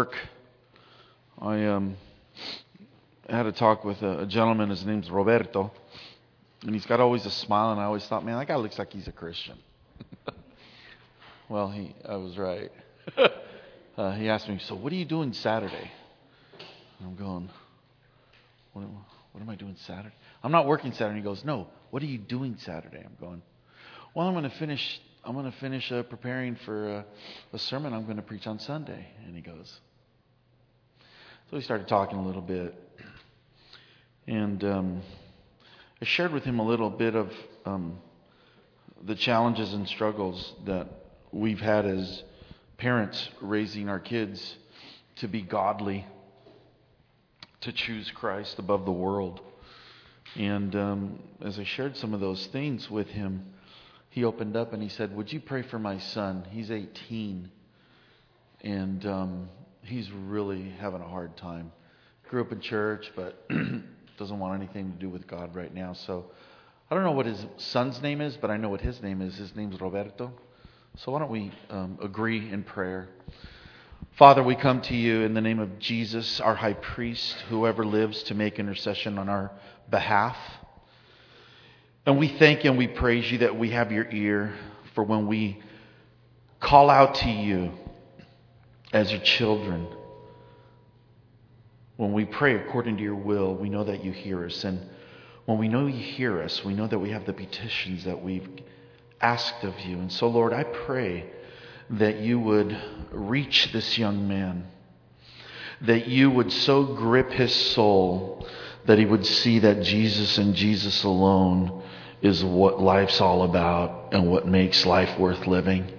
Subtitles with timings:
[0.00, 0.16] work,
[1.38, 1.94] I um,
[3.28, 4.70] had a talk with a, a gentleman.
[4.70, 5.70] His name's Roberto,
[6.62, 7.72] and he's got always a smile.
[7.72, 9.58] And I always thought, man, that guy looks like he's a Christian.
[11.50, 12.72] well, he, I was right.
[13.98, 15.90] uh, he asked me, so what are you doing Saturday?
[16.98, 17.50] And I'm going,
[18.72, 18.96] what am,
[19.32, 20.14] what am I doing Saturday?
[20.42, 21.18] I'm not working Saturday.
[21.18, 23.04] He goes, no, what are you doing Saturday?
[23.04, 23.42] I'm going,
[24.14, 24.98] well, I'm going to finish.
[25.22, 27.02] I'm going to finish uh, preparing for uh,
[27.52, 29.06] a sermon I'm going to preach on Sunday.
[29.26, 29.80] And he goes,
[31.50, 32.72] so we started talking a little bit.
[34.28, 35.02] And um,
[36.00, 37.32] I shared with him a little bit of
[37.64, 37.98] um,
[39.02, 40.86] the challenges and struggles that
[41.32, 42.22] we've had as
[42.76, 44.58] parents raising our kids
[45.16, 46.06] to be godly,
[47.62, 49.40] to choose Christ above the world.
[50.36, 53.44] And um, as I shared some of those things with him,
[54.10, 56.46] he opened up and he said, Would you pray for my son?
[56.52, 57.50] He's 18.
[58.62, 59.48] And um,
[59.82, 61.72] he's really having a hard time.
[62.28, 63.48] Grew up in church, but
[64.18, 65.92] doesn't want anything to do with God right now.
[65.92, 66.26] So
[66.90, 69.36] I don't know what his son's name is, but I know what his name is.
[69.36, 70.32] His name's Roberto.
[70.98, 73.08] So why don't we um, agree in prayer?
[74.18, 78.22] Father, we come to you in the name of Jesus, our high priest, whoever lives
[78.24, 79.52] to make intercession on our
[79.90, 80.36] behalf.
[82.04, 84.54] And we thank you and we praise you that we have your ear
[84.94, 85.62] for when we
[86.60, 87.72] call out to you
[88.92, 89.86] as your children.
[91.96, 94.64] When we pray according to your will, we know that you hear us.
[94.64, 94.80] And
[95.44, 98.48] when we know you hear us, we know that we have the petitions that we've
[99.20, 99.98] asked of you.
[99.98, 101.30] And so, Lord, I pray
[101.90, 102.76] that you would
[103.10, 104.66] reach this young man,
[105.82, 108.46] that you would so grip his soul
[108.86, 111.82] that he would see that Jesus and Jesus alone
[112.22, 115.90] is what life's all about and what makes life worth living.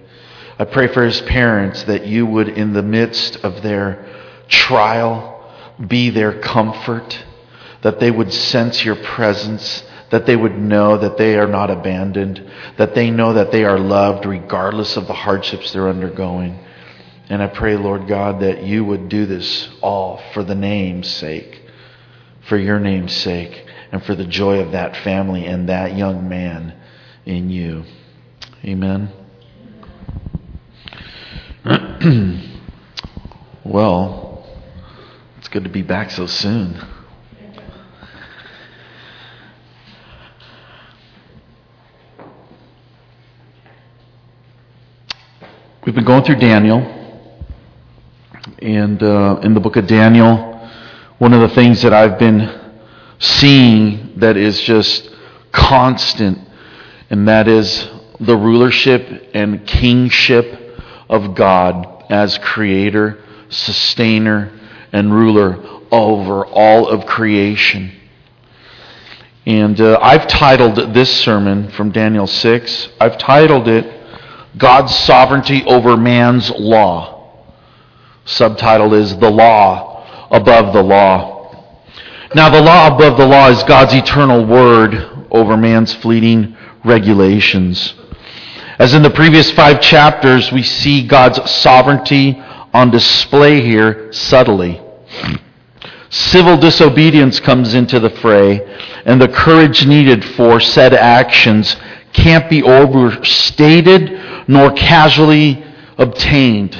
[0.58, 4.06] I pray for his parents that you would, in the midst of their
[4.48, 5.52] trial,
[5.86, 7.18] be their comfort,
[7.82, 12.50] that they would sense your presence, that they would know that they are not abandoned,
[12.76, 16.58] that they know that they are loved regardless of the hardships they're undergoing.
[17.28, 21.62] And I pray, Lord God, that you would do this all for the name's sake,
[22.46, 26.74] for your name's sake, and for the joy of that family and that young man
[27.24, 27.84] in you.
[28.64, 29.21] Amen.
[33.64, 34.44] well,
[35.38, 36.76] it's good to be back so soon.
[45.86, 46.80] We've been going through Daniel,
[48.60, 50.68] and uh, in the book of Daniel,
[51.18, 52.60] one of the things that I've been
[53.20, 55.10] seeing that is just
[55.52, 56.40] constant,
[57.08, 60.58] and that is the rulership and kingship
[61.12, 64.50] of God as creator, sustainer,
[64.92, 67.92] and ruler over all of creation.
[69.44, 74.00] And uh, I've titled this sermon from Daniel 6, I've titled it
[74.56, 77.44] God's Sovereignty Over Man's Law.
[78.24, 81.42] Subtitle is The Law Above the Law.
[82.34, 87.92] Now, the law above the law is God's eternal word over man's fleeting regulations.
[88.78, 94.80] As in the previous five chapters, we see God's sovereignty on display here subtly.
[96.08, 98.60] Civil disobedience comes into the fray,
[99.04, 101.76] and the courage needed for said actions
[102.12, 105.64] can't be overstated nor casually
[105.98, 106.78] obtained.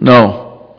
[0.00, 0.76] No.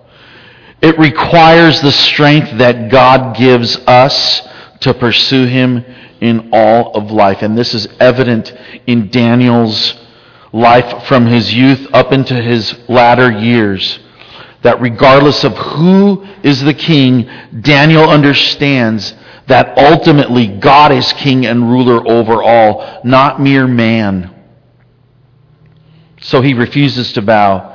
[0.82, 4.48] It requires the strength that God gives us
[4.82, 5.84] to pursue Him
[6.22, 7.42] in all of life.
[7.42, 8.54] And this is evident
[8.88, 9.96] in Daniel's
[10.56, 14.00] life from his youth up into his latter years.
[14.64, 17.30] That regardless of who is the king,
[17.62, 19.14] Daniel understands
[19.48, 24.34] that ultimately God is king and ruler over all, not mere man.
[26.22, 27.74] So he refuses to bow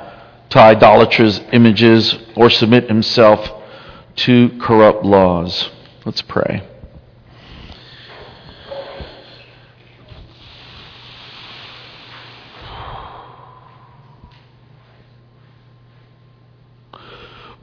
[0.49, 3.49] to idolatrous images or submit himself
[4.17, 5.69] to corrupt laws.
[6.03, 6.67] Let's pray.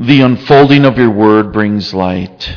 [0.01, 2.57] The unfolding of your word brings light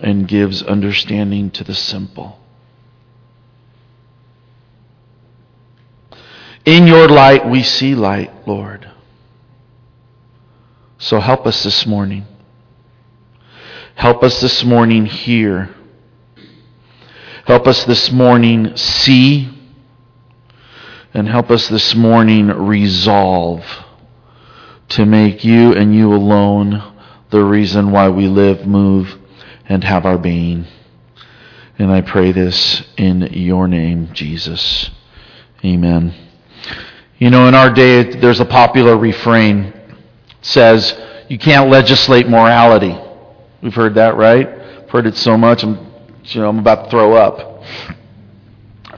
[0.00, 2.38] and gives understanding to the simple.
[6.64, 8.88] In your light, we see light, Lord.
[10.98, 12.24] So help us this morning.
[13.96, 15.74] Help us this morning hear.
[17.46, 19.48] Help us this morning see.
[21.12, 23.64] And help us this morning resolve
[24.90, 26.82] to make you and you alone
[27.30, 29.18] the reason why we live, move,
[29.66, 30.66] and have our being.
[31.78, 34.90] And I pray this in your name, Jesus.
[35.64, 36.14] Amen.
[37.18, 39.72] You know, in our day, there's a popular refrain
[40.40, 40.98] it says,
[41.28, 42.98] you can't legislate morality.
[43.62, 44.48] We've heard that, right?
[44.48, 45.78] I've heard it so much, I'm,
[46.24, 47.62] you know, I'm about to throw up.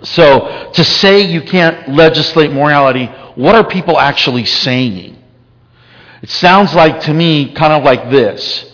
[0.05, 5.22] So, to say you can't legislate morality, what are people actually saying?
[6.23, 8.65] It sounds like to me kind of like this.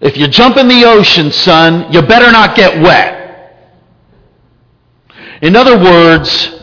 [0.00, 3.18] If you jump in the ocean, son, you better not get wet.
[5.42, 6.54] In other words,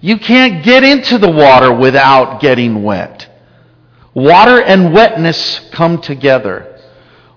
[0.00, 3.28] you can't get into the water without getting wet.
[4.14, 6.80] Water and wetness come together.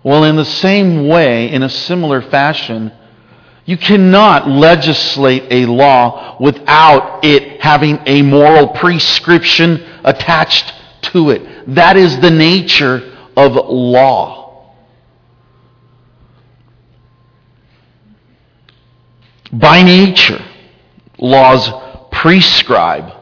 [0.04, 2.92] Well, in the same way, in a similar fashion,
[3.66, 10.74] you cannot legislate a law without it having a moral prescription attached
[11.12, 11.76] to it.
[11.76, 14.74] That is the nature of law.
[19.52, 20.44] By nature,
[21.18, 21.70] laws
[22.12, 23.14] prescribe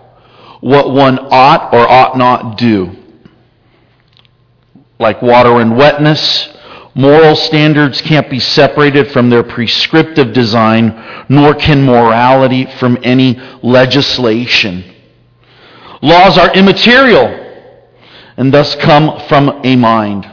[0.61, 2.95] what one ought or ought not do.
[4.99, 6.55] Like water and wetness,
[6.95, 14.83] moral standards can't be separated from their prescriptive design, nor can morality from any legislation.
[16.01, 17.42] Laws are immaterial
[18.37, 20.29] and thus come from a mind.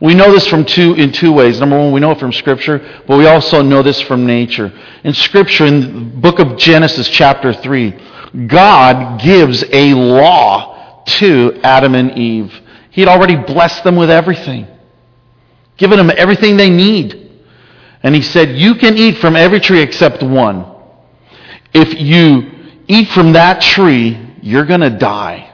[0.00, 1.58] We know this from two in two ways.
[1.58, 4.72] Number one, we know it from Scripture, but we also know this from nature.
[5.02, 7.98] In Scripture, in the book of Genesis, chapter three,
[8.46, 12.52] God gives a law to Adam and Eve.
[12.90, 14.68] He had already blessed them with everything,
[15.76, 17.28] given them everything they need.
[18.02, 20.64] And he said, You can eat from every tree except one.
[21.74, 22.50] If you
[22.86, 25.52] eat from that tree, you're going to die.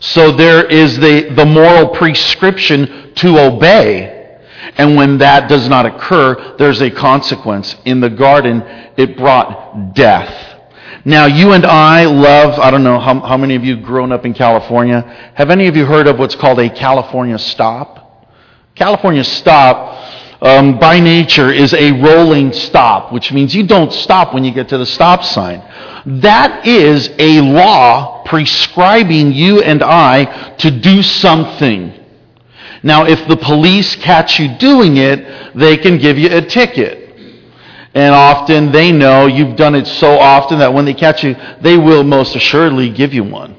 [0.00, 4.38] So there is the, the moral prescription to obey.
[4.76, 7.76] And when that does not occur, there's a consequence.
[7.84, 8.62] In the garden,
[8.96, 10.56] it brought death.
[11.04, 14.26] Now, you and I love, I don't know how, how many of you grown up
[14.26, 15.02] in California.
[15.34, 18.28] Have any of you heard of what's called a California stop?
[18.74, 24.44] California stop, um, by nature, is a rolling stop, which means you don't stop when
[24.44, 25.62] you get to the stop sign.
[26.20, 31.92] That is a law prescribing you and I to do something.
[32.82, 37.04] Now, if the police catch you doing it, they can give you a ticket.
[37.94, 41.78] And often they know you've done it so often that when they catch you, they
[41.78, 43.56] will most assuredly give you one.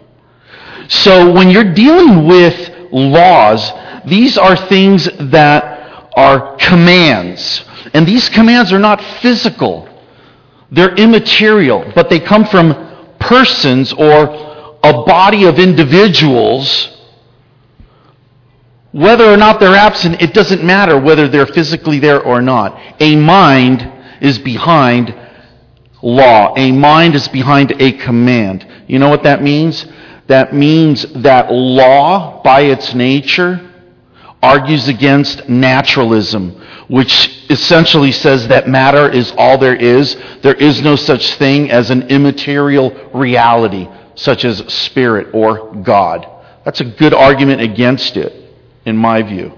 [0.89, 3.71] So when you're dealing with laws,
[4.05, 5.76] these are things that
[6.17, 7.63] are commands.
[7.93, 9.87] And these commands are not physical.
[10.71, 14.23] They're immaterial, but they come from persons or
[14.83, 16.89] a body of individuals.
[18.91, 22.81] Whether or not they're absent, it doesn't matter whether they're physically there or not.
[22.99, 25.15] A mind is behind
[26.01, 26.53] law.
[26.57, 28.65] A mind is behind a command.
[28.87, 29.85] You know what that means?
[30.25, 33.66] That means that law, by its nature,
[34.41, 36.51] argues against naturalism,
[36.87, 40.15] which essentially says that matter is all there is.
[40.41, 46.27] There is no such thing as an immaterial reality, such as spirit or God.
[46.63, 48.33] That's a good argument against it,
[48.85, 49.57] in my view.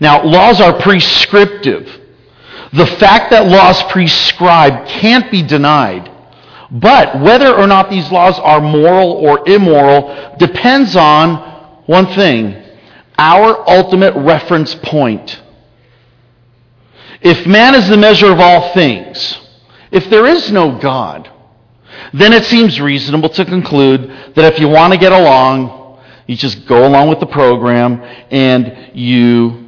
[0.00, 2.00] Now, laws are prescriptive.
[2.72, 6.10] The fact that laws prescribe can't be denied.
[6.70, 12.63] But whether or not these laws are moral or immoral depends on one thing
[13.18, 15.40] our ultimate reference point.
[17.20, 19.38] If man is the measure of all things,
[19.90, 21.30] if there is no God,
[22.12, 26.66] then it seems reasonable to conclude that if you want to get along, you just
[26.66, 29.64] go along with the program and you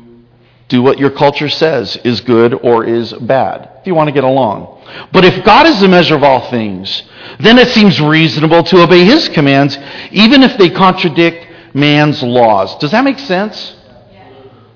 [0.68, 4.24] do what your culture says is good or is bad, if you want to get
[4.24, 4.82] along.
[5.12, 7.04] But if God is the measure of all things,
[7.38, 9.78] then it seems reasonable to obey his commands,
[10.10, 12.76] even if they contradict man's laws.
[12.78, 13.76] Does that make sense?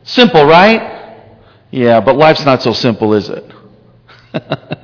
[0.03, 1.01] Simple, right?
[1.71, 3.45] Yeah, but life's not so simple, is it?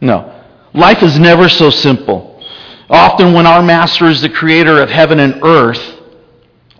[0.00, 0.34] no.
[0.74, 2.42] Life is never so simple.
[2.90, 6.00] Often, when our master is the creator of heaven and earth,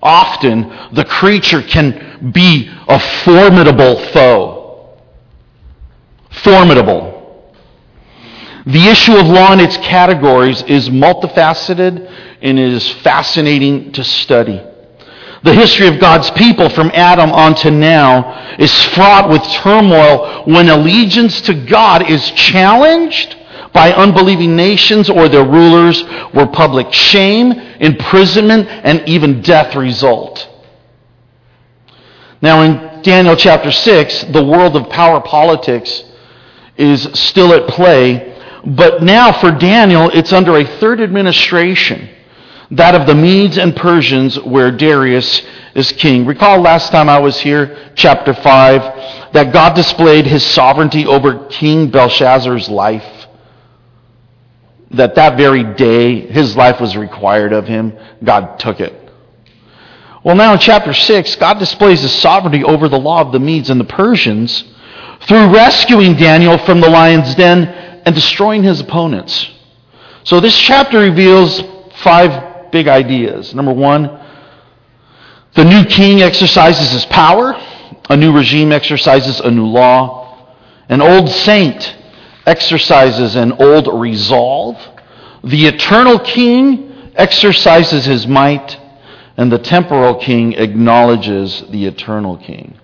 [0.03, 4.99] often the creature can be a formidable foe.
[6.31, 7.19] Formidable.
[8.67, 14.63] The issue of law and its categories is multifaceted and it is fascinating to study.
[15.45, 20.69] The history of God's people from Adam on to now is fraught with turmoil when
[20.69, 23.37] allegiance to God is challenged
[23.73, 26.03] by unbelieving nations or their rulers,
[26.33, 30.49] where public shame, imprisonment, and even death result.
[32.41, 36.05] Now, in Daniel chapter 6, the world of power politics
[36.77, 42.09] is still at play, but now for Daniel, it's under a third administration,
[42.71, 45.43] that of the Medes and Persians, where Darius
[45.75, 46.27] is king.
[46.27, 51.91] Recall last time I was here, chapter 5, that God displayed his sovereignty over King
[51.91, 53.27] Belshazzar's life.
[54.91, 57.97] That that very day, his life was required of him.
[58.23, 58.95] God took it.
[60.25, 63.71] Well, now in chapter 6, God displays his sovereignty over the law of the Medes
[63.71, 64.65] and the Persians
[65.23, 67.67] through rescuing Daniel from the lion's den
[68.05, 69.51] and destroying his opponents.
[70.25, 71.63] So this chapter reveals
[72.03, 73.55] five big ideas.
[73.55, 74.05] Number one,
[75.55, 77.55] the new king exercises his power,
[78.09, 80.55] a new regime exercises a new law,
[80.89, 81.97] an old saint
[82.47, 84.77] exercises an old resolve,
[85.45, 88.79] the eternal king exercises his might,
[89.37, 92.79] and the temporal king acknowledges the eternal king.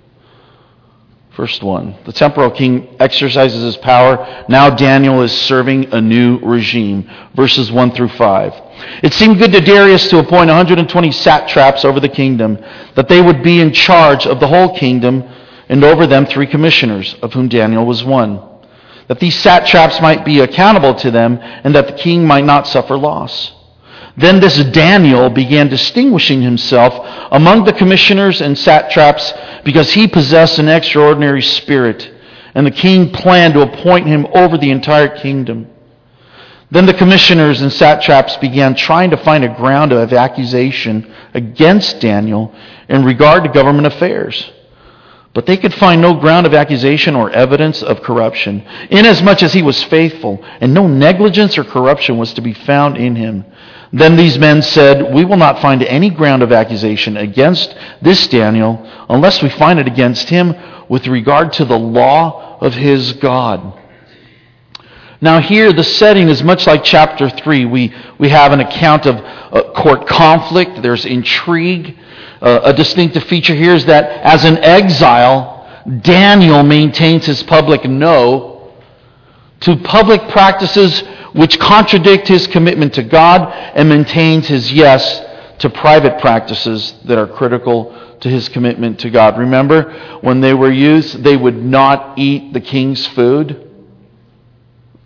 [1.36, 1.96] First one.
[2.04, 4.44] The temporal king exercises his power.
[4.48, 7.10] Now Daniel is serving a new regime.
[7.34, 8.63] Verses 1 through 5.
[9.02, 12.58] It seemed good to Darius to appoint 120 satraps over the kingdom,
[12.94, 15.24] that they would be in charge of the whole kingdom,
[15.68, 18.40] and over them three commissioners, of whom Daniel was one.
[19.08, 22.96] That these satraps might be accountable to them, and that the king might not suffer
[22.96, 23.52] loss.
[24.16, 26.94] Then this Daniel began distinguishing himself
[27.32, 29.32] among the commissioners and satraps
[29.64, 32.12] because he possessed an extraordinary spirit,
[32.54, 35.68] and the king planned to appoint him over the entire kingdom.
[36.74, 42.52] Then the commissioners and satraps began trying to find a ground of accusation against Daniel
[42.88, 44.50] in regard to government affairs.
[45.34, 49.62] But they could find no ground of accusation or evidence of corruption, inasmuch as he
[49.62, 53.44] was faithful, and no negligence or corruption was to be found in him.
[53.92, 58.84] Then these men said, We will not find any ground of accusation against this Daniel
[59.08, 60.52] unless we find it against him
[60.88, 63.83] with regard to the law of his God.
[65.20, 67.64] Now, here the setting is much like chapter 3.
[67.66, 71.96] We, we have an account of uh, court conflict, there's intrigue.
[72.40, 75.54] Uh, a distinctive feature here is that as an exile,
[76.02, 78.72] Daniel maintains his public no
[79.60, 81.02] to public practices
[81.32, 85.22] which contradict his commitment to God and maintains his yes
[85.58, 89.38] to private practices that are critical to his commitment to God.
[89.38, 93.73] Remember, when they were youths, they would not eat the king's food,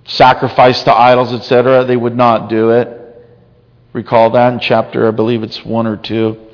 [0.08, 1.84] sacrifice to idols, etc.
[1.84, 2.88] They would not do it.
[3.92, 6.48] Recall that in chapter, I believe it's one or two.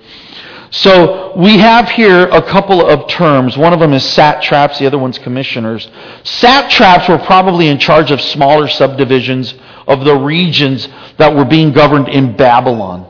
[0.70, 3.56] So we have here a couple of terms.
[3.56, 5.88] One of them is satraps, the other one's commissioners.
[6.24, 9.54] Satraps were probably in charge of smaller subdivisions
[9.86, 13.06] of the regions that were being governed in Babylon.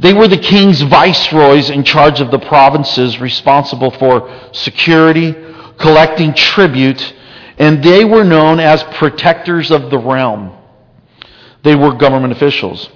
[0.00, 5.32] They were the king's viceroys in charge of the provinces responsible for security,
[5.78, 7.14] collecting tribute,
[7.58, 10.56] and they were known as protectors of the realm.
[11.62, 12.88] They were government officials.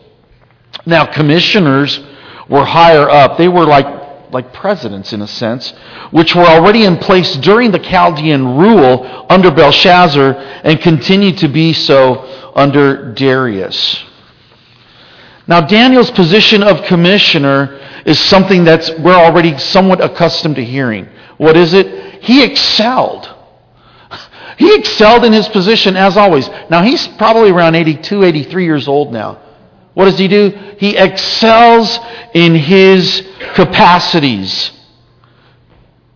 [0.85, 2.01] Now, commissioners
[2.49, 3.39] were higher up.
[3.39, 5.73] They were like, like presidents, in a sense,
[6.11, 10.35] which were already in place during the Chaldean rule under Belshazzar
[10.65, 14.05] and continue to be so under Darius.
[15.47, 21.09] Now, Daniel's position of commissioner is something that's we're already somewhat accustomed to hearing.
[21.37, 22.23] What is it?
[22.25, 23.33] He excelled.
[24.57, 26.49] He excelled in his position as always.
[26.71, 29.43] Now, he's probably around 82, 83 years old now.
[29.95, 30.51] What does he do?
[30.79, 31.99] He excels
[32.35, 34.71] in his capacities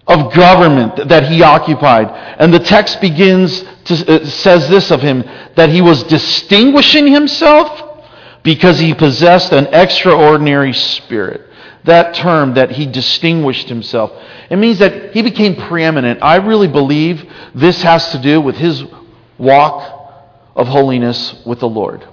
[0.07, 2.09] of government that he occupied.
[2.39, 8.03] And the text begins to, uh, says this of him that he was distinguishing himself
[8.43, 11.50] because he possessed an extraordinary spirit.
[11.85, 14.13] That term that he distinguished himself.
[14.51, 16.23] It means that he became preeminent.
[16.23, 18.85] I really believe this has to do with his
[19.39, 19.99] walk
[20.55, 22.07] of holiness with the Lord.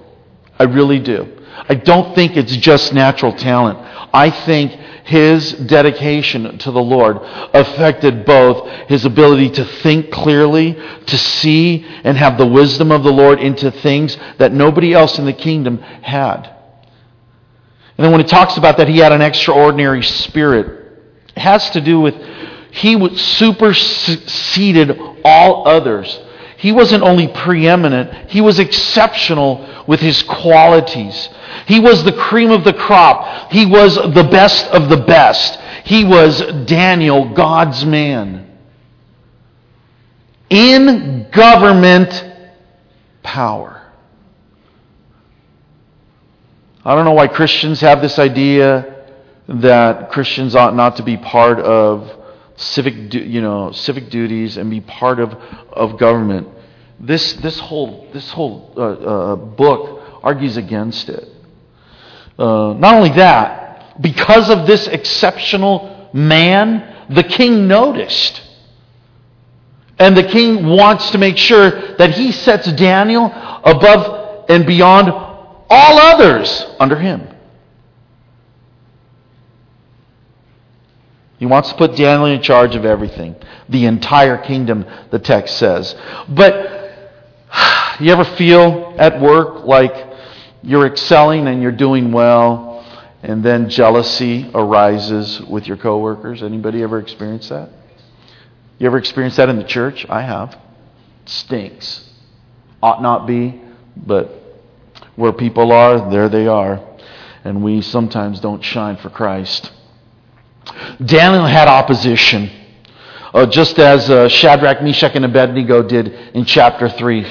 [0.58, 1.34] I really do.
[1.68, 3.78] I don't think it's just natural talent.
[4.14, 4.72] I think
[5.04, 7.18] his dedication to the Lord
[7.54, 10.74] affected both his ability to think clearly,
[11.06, 15.24] to see and have the wisdom of the Lord into things that nobody else in
[15.24, 16.57] the kingdom had.
[17.98, 20.66] And then when it talks about that he had an extraordinary spirit,
[21.36, 22.14] it has to do with
[22.70, 26.20] he superseded all others.
[26.58, 31.28] He wasn't only preeminent, he was exceptional with his qualities.
[31.66, 33.50] He was the cream of the crop.
[33.50, 35.58] He was the best of the best.
[35.84, 38.46] He was Daniel, God's man.
[40.50, 42.24] In government
[43.22, 43.77] power.
[46.88, 49.04] I don't know why Christians have this idea
[49.46, 52.10] that Christians ought not to be part of
[52.56, 55.34] civic, you know, civic duties and be part of,
[55.70, 56.48] of government.
[56.98, 61.28] This, this whole, this whole uh, uh, book argues against it.
[62.38, 68.40] Uh, not only that, because of this exceptional man, the king noticed.
[69.98, 75.27] And the king wants to make sure that he sets Daniel above and beyond
[75.70, 77.28] all others under him.
[81.38, 83.36] He wants to put Daniel in charge of everything,
[83.68, 85.94] the entire kingdom, the text says.
[86.28, 86.54] But
[88.00, 89.92] you ever feel at work like
[90.62, 92.84] you're excelling and you're doing well,
[93.22, 96.42] and then jealousy arises with your coworkers?
[96.42, 97.70] Anybody ever experience that?
[98.78, 100.06] You ever experienced that in the church?
[100.08, 100.54] I have.
[100.54, 102.08] It stinks.
[102.82, 103.60] Ought not be,
[103.96, 104.47] but
[105.18, 106.80] where people are, there they are.
[107.42, 109.72] And we sometimes don't shine for Christ.
[111.04, 112.48] Daniel had opposition,
[113.34, 116.06] uh, just as uh, Shadrach, Meshach, and Abednego did
[116.36, 117.26] in chapter 3,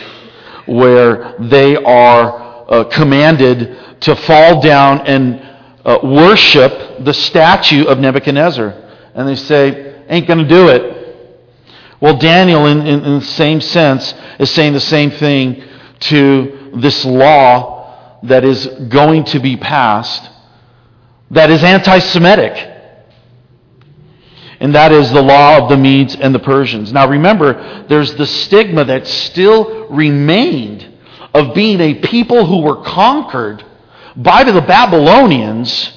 [0.65, 5.41] where they are uh, commanded to fall down and
[5.85, 8.71] uh, worship the statue of Nebuchadnezzar.
[9.15, 11.15] And they say, ain't going to do it.
[12.01, 15.63] Well, Daniel, in, in, in, the same sense, is saying the same thing
[16.01, 17.76] to this law
[18.23, 20.29] that is going to be passed
[21.31, 22.75] that is anti Semitic.
[24.59, 26.91] And that is the law of the Medes and the Persians.
[26.91, 30.97] Now remember, there's the stigma that still remained
[31.33, 33.63] of being a people who were conquered
[34.15, 35.93] by the Babylonians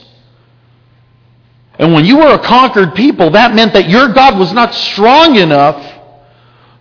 [1.78, 5.36] and when you were a conquered people, that meant that your God was not strong
[5.36, 5.82] enough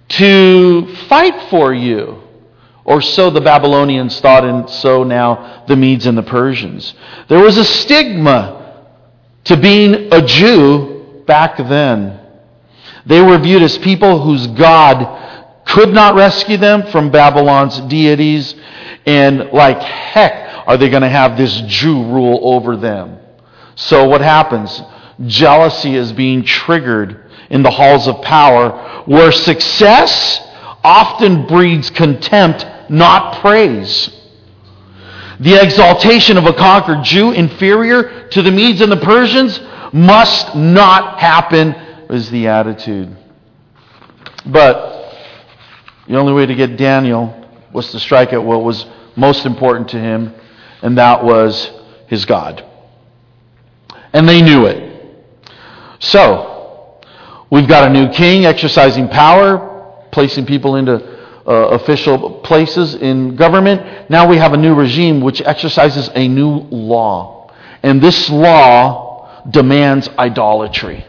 [0.10, 2.19] to fight for you.
[2.90, 6.96] Or so the Babylonians thought, and so now the Medes and the Persians.
[7.28, 8.88] There was a stigma
[9.44, 12.20] to being a Jew back then.
[13.06, 18.56] They were viewed as people whose God could not rescue them from Babylon's deities,
[19.06, 23.20] and like heck are they going to have this Jew rule over them.
[23.76, 24.82] So what happens?
[25.28, 30.42] Jealousy is being triggered in the halls of power where success
[30.84, 34.10] often breeds contempt, not praise.
[35.40, 39.60] The exaltation of a conquered Jew inferior to the Medes and the Persians
[39.94, 41.74] must not happen,
[42.10, 43.16] is the attitude.
[44.46, 45.16] But
[46.08, 47.36] the only way to get Daniel
[47.72, 50.34] was to strike at what was most important to him,
[50.82, 51.72] and that was
[52.08, 52.66] his God.
[54.12, 54.88] And they knew it.
[56.00, 57.02] So,
[57.52, 61.19] we've got a new king exercising power, placing people into
[61.50, 64.10] uh, official places in government.
[64.10, 67.52] Now we have a new regime which exercises a new law.
[67.82, 71.06] And this law demands idolatry.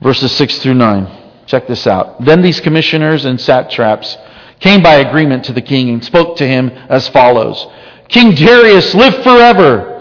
[0.00, 1.44] Verses 6 through 9.
[1.46, 2.24] Check this out.
[2.24, 4.16] Then these commissioners and satraps
[4.58, 7.66] came by agreement to the king and spoke to him as follows
[8.08, 9.97] King Darius, live forever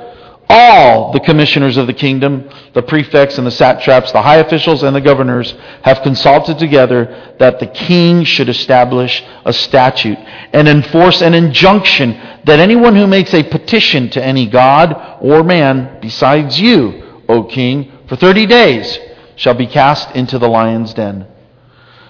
[0.49, 4.95] all the commissioners of the kingdom, the prefects and the satraps, the high officials and
[4.95, 10.17] the governors have consulted together that the king should establish a statute
[10.53, 12.11] and enforce an injunction
[12.45, 17.91] that anyone who makes a petition to any god or man besides you, O king,
[18.07, 18.97] for 30 days
[19.35, 21.27] shall be cast into the lion's den.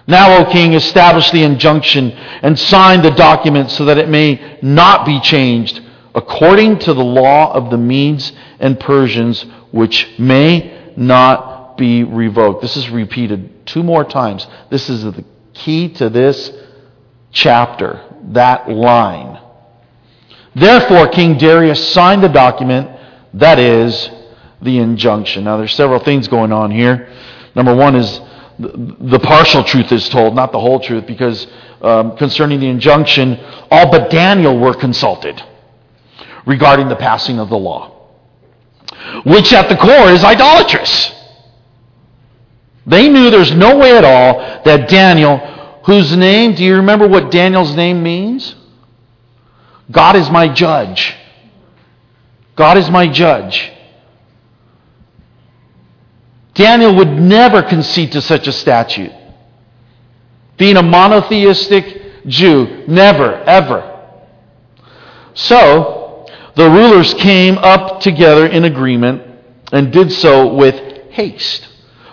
[0.05, 5.05] Now, O king, establish the injunction and sign the document so that it may not
[5.05, 5.81] be changed
[6.17, 12.63] according to the law of the Medes and Persians, which may not be revoked.
[12.63, 14.47] This is repeated two more times.
[14.71, 16.51] This is the key to this
[17.31, 19.39] chapter, that line.
[20.55, 22.89] Therefore, King Darius signed the document,
[23.35, 24.09] that is,
[24.63, 25.43] the injunction.
[25.43, 27.13] Now, there's several things going on here.
[27.53, 28.19] Number one is
[28.57, 31.45] the partial truth is told, not the whole truth, because
[31.79, 35.39] um, concerning the injunction, all but Daniel were consulted
[36.47, 37.91] regarding the passing of the law,
[39.25, 41.11] which at the core is idolatrous.
[42.87, 45.37] They knew there's no way at all that Daniel,
[45.85, 48.55] whose name, do you remember what Daniel's name means?
[49.91, 51.13] God is my judge.
[52.55, 53.71] God is my judge.
[56.53, 59.11] Daniel would never concede to such a statute.
[60.57, 63.93] Being a monotheistic Jew, never, ever.
[65.33, 65.96] So,
[66.57, 69.21] the rulers came up together in agreement
[69.71, 70.75] and did so with
[71.11, 71.67] haste,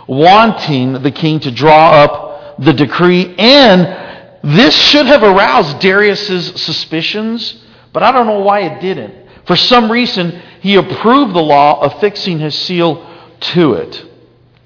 [0.06, 3.34] wanting the king to draw up the decree.
[3.38, 9.14] And this should have aroused Darius's suspicions, but I don't know why it didn't.
[9.46, 13.08] For some reason, he approved the law, affixing his seal
[13.40, 14.06] to it.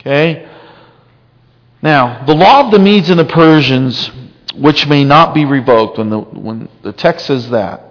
[0.00, 0.48] Okay?
[1.82, 4.10] Now, the law of the Medes and the Persians,
[4.56, 7.88] which may not be revoked, when the, when the text says that,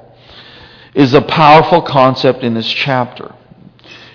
[0.98, 3.34] is a powerful concept in this chapter.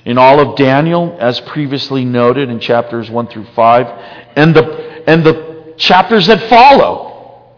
[0.04, 3.86] In all of Daniel, as previously noted in chapters 1 through 5,
[4.34, 7.52] and the, and the chapters that follow,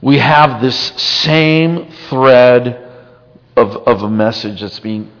[0.00, 2.68] we have this same thread
[3.54, 5.12] of, of a message that's being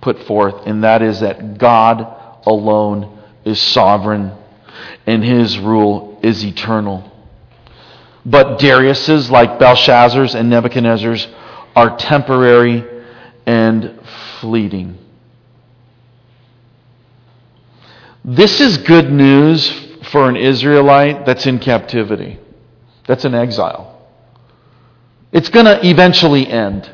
[0.00, 4.32] put forth, and that is that God alone is sovereign
[5.06, 7.13] and his rule is eternal.
[8.26, 11.28] But Darius's, like Belshazzar's and Nebuchadnezzar's,
[11.76, 12.84] are temporary
[13.46, 14.00] and
[14.40, 14.98] fleeting.
[18.24, 19.68] This is good news
[20.10, 22.38] for an Israelite that's in captivity,
[23.06, 23.90] that's in exile.
[25.32, 26.90] It's going to eventually end.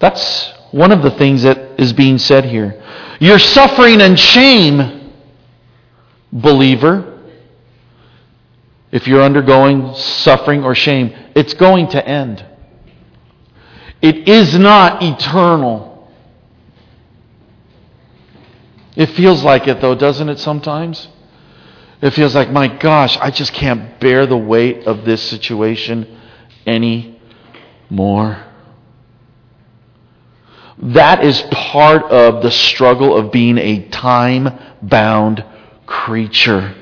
[0.00, 2.82] That's one of the things that is being said here.
[3.20, 5.01] Your suffering and shame,
[6.32, 7.20] believer,
[8.90, 12.44] if you're undergoing suffering or shame, it's going to end.
[14.00, 16.10] It is not eternal.
[18.96, 21.08] It feels like it, though, doesn't it, sometimes?
[22.02, 26.18] It feels like, my gosh, I just can't bear the weight of this situation
[26.66, 28.44] anymore.
[30.78, 35.44] That is part of the struggle of being a time bound
[35.92, 36.74] creature.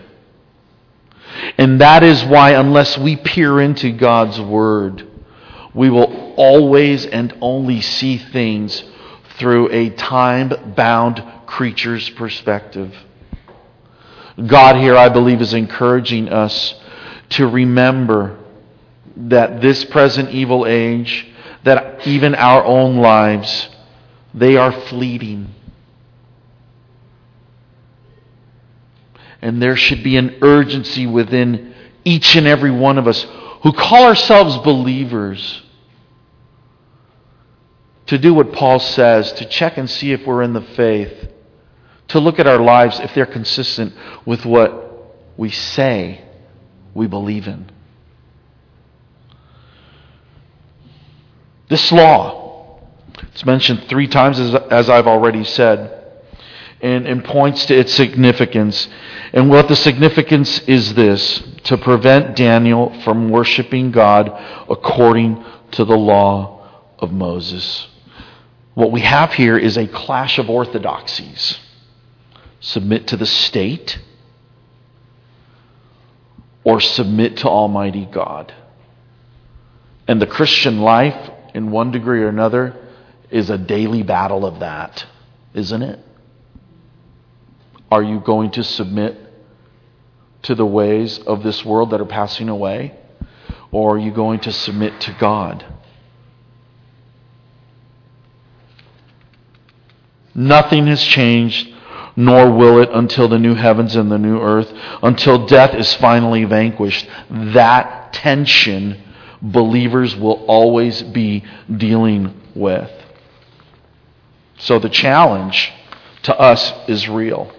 [1.58, 5.06] And that is why, unless we peer into God's Word,
[5.74, 8.84] we will always and only see things
[9.36, 12.94] through a time bound creature's perspective.
[14.46, 16.74] God here, I believe, is encouraging us
[17.30, 18.38] to remember
[19.16, 21.26] that this present evil age,
[21.64, 23.68] that even our own lives,
[24.32, 25.48] they are fleeting.
[29.42, 31.74] And there should be an urgency within
[32.04, 33.26] each and every one of us
[33.62, 35.62] who call ourselves believers
[38.06, 41.28] to do what Paul says, to check and see if we're in the faith,
[42.08, 43.94] to look at our lives if they're consistent
[44.26, 46.24] with what we say
[46.92, 47.70] we believe in.
[51.68, 52.80] This law,
[53.32, 55.99] it's mentioned three times, as, as I've already said,
[56.82, 58.88] and, and points to its significance.
[59.32, 64.28] And what the significance is this to prevent Daniel from worshiping God
[64.68, 67.88] according to the law of Moses.
[68.74, 71.58] What we have here is a clash of orthodoxies
[72.60, 73.98] submit to the state
[76.62, 78.54] or submit to Almighty God.
[80.06, 82.76] And the Christian life, in one degree or another,
[83.30, 85.06] is a daily battle of that,
[85.54, 85.98] isn't it?
[87.90, 89.18] Are you going to submit
[90.42, 92.94] to the ways of this world that are passing away?
[93.72, 95.64] Or are you going to submit to God?
[100.34, 101.74] Nothing has changed,
[102.16, 104.72] nor will it until the new heavens and the new earth,
[105.02, 107.08] until death is finally vanquished.
[107.30, 109.02] That tension
[109.42, 112.90] believers will always be dealing with.
[114.58, 115.72] So the challenge
[116.22, 117.52] to us is real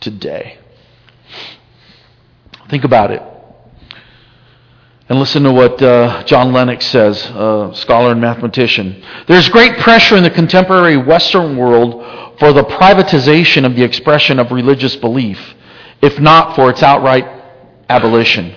[0.00, 0.58] today.
[2.68, 3.22] Think about it.
[5.08, 9.04] And listen to what uh, John Lennox says, scholar and mathematician.
[9.28, 14.50] There's great pressure in the contemporary Western world for the privatization of the expression of
[14.50, 15.38] religious belief,
[16.02, 17.24] if not for its outright
[17.88, 18.54] abolition.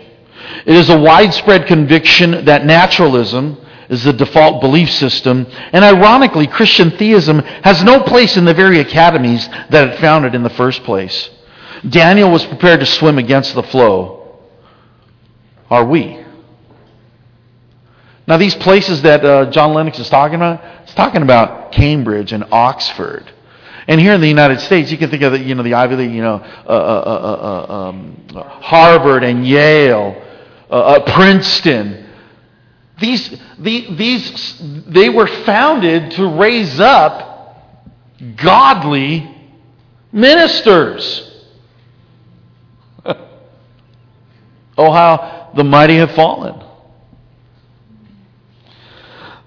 [0.65, 3.57] It is a widespread conviction that naturalism,
[3.89, 5.47] is the default belief system.
[5.73, 10.43] And ironically, Christian theism has no place in the very academies that it founded in
[10.43, 11.29] the first place.
[11.87, 14.39] Daniel was prepared to swim against the flow.
[15.69, 16.23] Are we?
[18.27, 22.45] Now, these places that uh, John Lennox is talking about, he's talking about Cambridge and
[22.51, 23.31] Oxford.
[23.87, 25.95] And here in the United States, you can think of the, you know, the Ivy
[25.95, 28.27] League, you know, uh, uh, uh, uh um,
[28.61, 30.23] Harvard and Yale,
[30.69, 32.08] uh, Princeton.
[32.99, 37.55] These, the, these, they were founded to raise up
[38.35, 39.35] godly
[40.11, 41.25] ministers.
[43.05, 46.65] oh, how the mighty have fallen.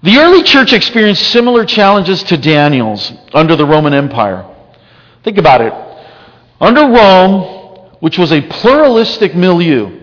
[0.01, 4.45] The early church experienced similar challenges to Daniel's under the Roman Empire.
[5.23, 5.73] Think about it.
[6.59, 10.02] Under Rome, which was a pluralistic milieu,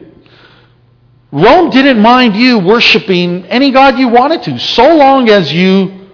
[1.32, 6.08] Rome didn't mind you worshiping any god you wanted to, so long as you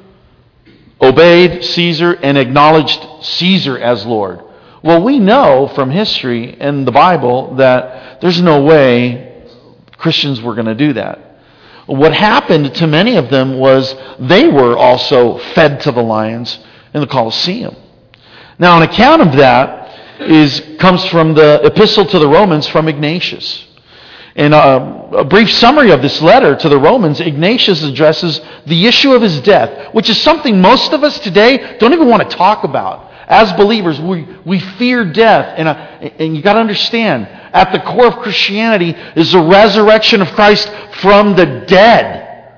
[1.01, 4.43] obeyed Caesar and acknowledged Caesar as Lord.
[4.83, 9.45] Well, we know from history and the Bible that there's no way
[9.97, 11.21] Christians were going to do that.
[11.87, 16.59] What happened to many of them was they were also fed to the lions
[16.93, 17.75] in the Colosseum.
[18.59, 23.66] Now, an account of that is, comes from the epistle to the Romans from Ignatius.
[24.37, 29.15] In a, a, brief summary of this letter to the Romans, Ignatius addresses the issue
[29.15, 32.63] of his death, which is something most of us today don't even want to talk
[32.63, 33.11] about.
[33.27, 35.55] As believers, we, we fear death.
[35.57, 40.21] And, uh, and you got to understand, at the core of Christianity is the resurrection
[40.21, 40.71] of Christ
[41.01, 42.53] from the dead.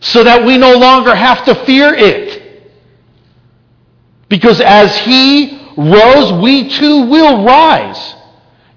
[0.00, 2.72] So that we no longer have to fear it.
[4.30, 8.14] Because as He rose, we too will rise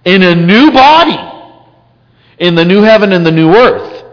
[0.03, 1.34] in a new body
[2.39, 4.03] in the new heaven and the new earth.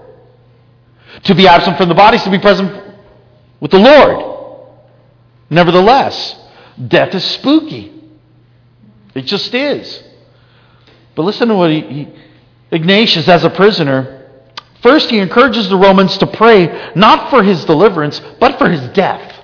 [1.24, 2.94] To be absent from the body is to be present
[3.60, 4.58] with the Lord.
[5.50, 6.36] Nevertheless,
[6.88, 7.92] death is spooky.
[9.14, 10.02] It just is.
[11.14, 12.08] But listen to what he, he,
[12.70, 14.30] Ignatius, as a prisoner,
[14.82, 19.40] first he encourages the Romans to pray not for his deliverance, but for his death.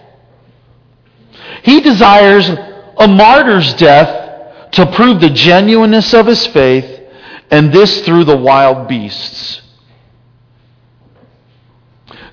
[1.62, 6.97] He desires a martyr's death to prove the genuineness of his faith
[7.50, 9.62] and this through the wild beasts.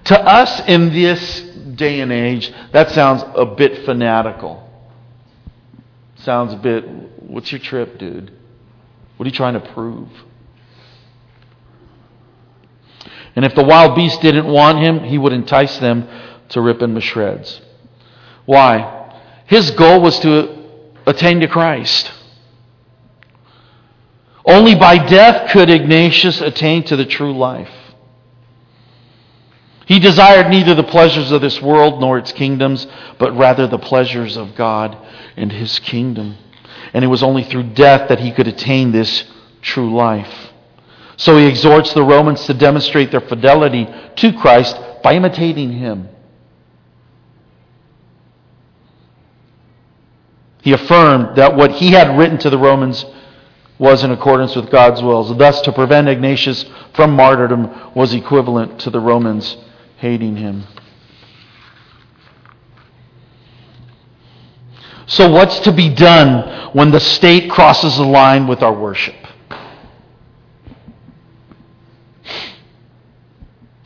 [0.06, 1.41] To us in this
[1.75, 4.69] day and age, that sounds a bit fanatical.
[6.17, 6.86] Sounds a bit,
[7.21, 8.32] what's your trip, dude?
[9.17, 10.10] What are you trying to prove?
[13.36, 16.08] And if the wild beast didn't want him, he would entice them
[16.49, 17.62] to rip him to shreds.
[18.45, 19.12] Why?
[19.45, 20.69] His goal was to
[21.06, 22.12] attain to Christ.
[24.45, 27.71] Only by death could Ignatius attain to the true life.
[29.88, 34.36] He desired neither the pleasures of this world nor its kingdoms, but rather the pleasures
[34.36, 34.97] of God
[35.36, 36.38] and his kingdom.
[36.93, 39.25] And it was only through death that he could attain this
[39.62, 40.51] true life.
[41.17, 46.10] So he exhorts the Romans to demonstrate their fidelity to Christ by imitating him.
[50.62, 53.05] He affirmed that what he had written to the Romans
[53.77, 55.23] was in accordance with God's will.
[55.35, 59.57] Thus, to prevent Ignatius from martyrdom was equivalent to the Romans
[59.97, 60.65] hating him.
[65.07, 69.15] So, what's to be done when the state crosses the line with our worship?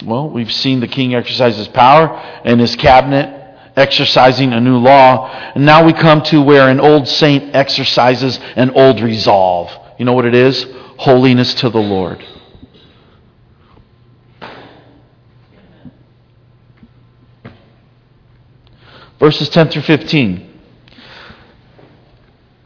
[0.05, 2.07] Well, we've seen the king exercise his power
[2.45, 3.39] and his cabinet
[3.75, 5.29] exercising a new law.
[5.55, 9.71] And now we come to where an old saint exercises an old resolve.
[9.99, 10.65] You know what it is?
[10.97, 12.25] Holiness to the Lord.
[19.19, 20.47] Verses 10 through 15.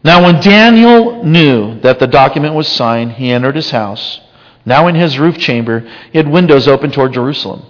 [0.04, 4.20] Now, when Daniel knew that the document was signed, he entered his house.
[4.64, 5.80] Now, in his roof chamber,
[6.12, 7.66] he had windows open toward Jerusalem.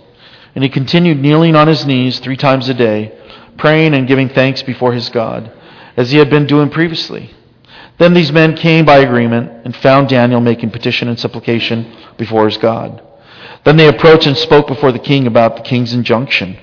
[0.55, 3.17] And he continued kneeling on his knees three times a day
[3.57, 5.51] praying and giving thanks before his God,
[5.95, 7.33] as he had been doing previously.
[7.97, 12.57] Then these men came by agreement and found Daniel making petition and supplication before his
[12.57, 13.01] God.
[13.63, 16.57] Then they approached and spoke before the king about the king's injunction.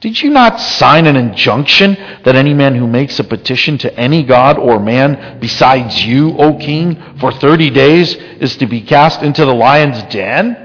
[0.00, 1.94] Did you not sign an injunction
[2.24, 6.56] that any man who makes a petition to any god or man besides you, O
[6.56, 10.56] king, for thirty days is to be cast into the lion's den?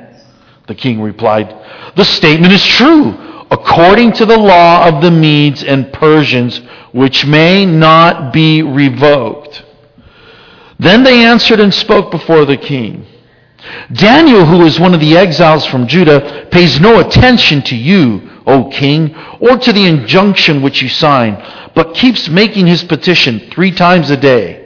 [0.67, 1.53] The king replied,
[1.97, 3.13] The statement is true
[3.51, 6.59] according to the law of the Medes and Persians,
[6.93, 9.64] which may not be revoked.
[10.79, 13.05] Then they answered and spoke before the king.
[13.91, 18.65] Daniel, who is one of the exiles from Judah, pays no attention to you, O
[18.69, 21.41] king, or to the injunction which you sign,
[21.73, 24.61] but keeps making his petition three times a day.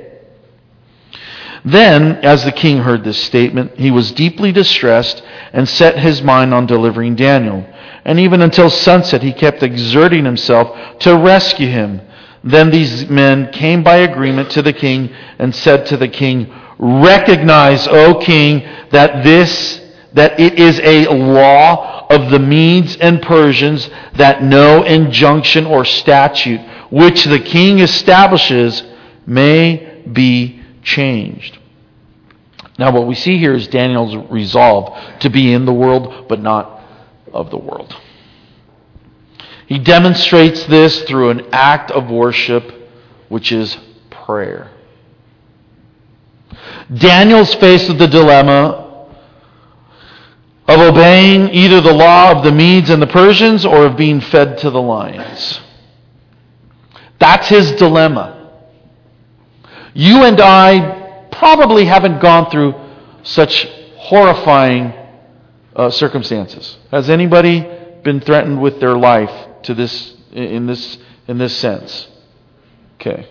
[1.64, 5.22] Then, as the king heard this statement, he was deeply distressed
[5.54, 7.66] and set his mind on delivering Daniel.
[8.06, 12.02] And even until sunset, he kept exerting himself to rescue him.
[12.44, 17.88] Then these men came by agreement to the king and said to the king, Recognize,
[17.88, 19.82] O king, that this,
[20.14, 26.62] that it is a law of the Medes and Persians that no injunction or statute
[26.90, 28.84] which the king establishes
[29.28, 31.60] may be changed.
[32.80, 36.82] Now, what we see here is Daniel's resolve to be in the world, but not
[37.34, 37.94] of the world.
[39.70, 42.74] He demonstrates this through an act of worship,
[43.30, 43.78] which is
[44.10, 44.72] prayer.
[46.92, 49.08] Daniel's faced with the dilemma
[50.68, 54.58] of obeying either the law of the Medes and the Persians or of being fed
[54.58, 55.62] to the lions.
[57.20, 58.50] That's his dilemma.
[59.94, 62.74] You and I probably haven't gone through
[63.22, 64.94] such horrifying
[65.76, 66.80] uh, circumstances.
[66.90, 67.70] Has anybody
[68.04, 72.08] been threatened with their life to this in this in this sense?
[72.96, 73.28] Okay.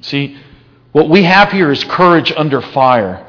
[0.00, 0.36] See,
[0.92, 3.26] what we have here is courage under fire.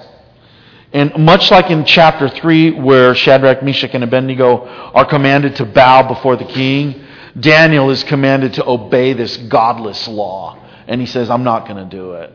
[0.93, 6.07] And much like in chapter 3, where Shadrach, Meshach, and Abednego are commanded to bow
[6.07, 7.05] before the king,
[7.39, 10.57] Daniel is commanded to obey this godless law.
[10.87, 12.33] And he says, I'm not going to do it.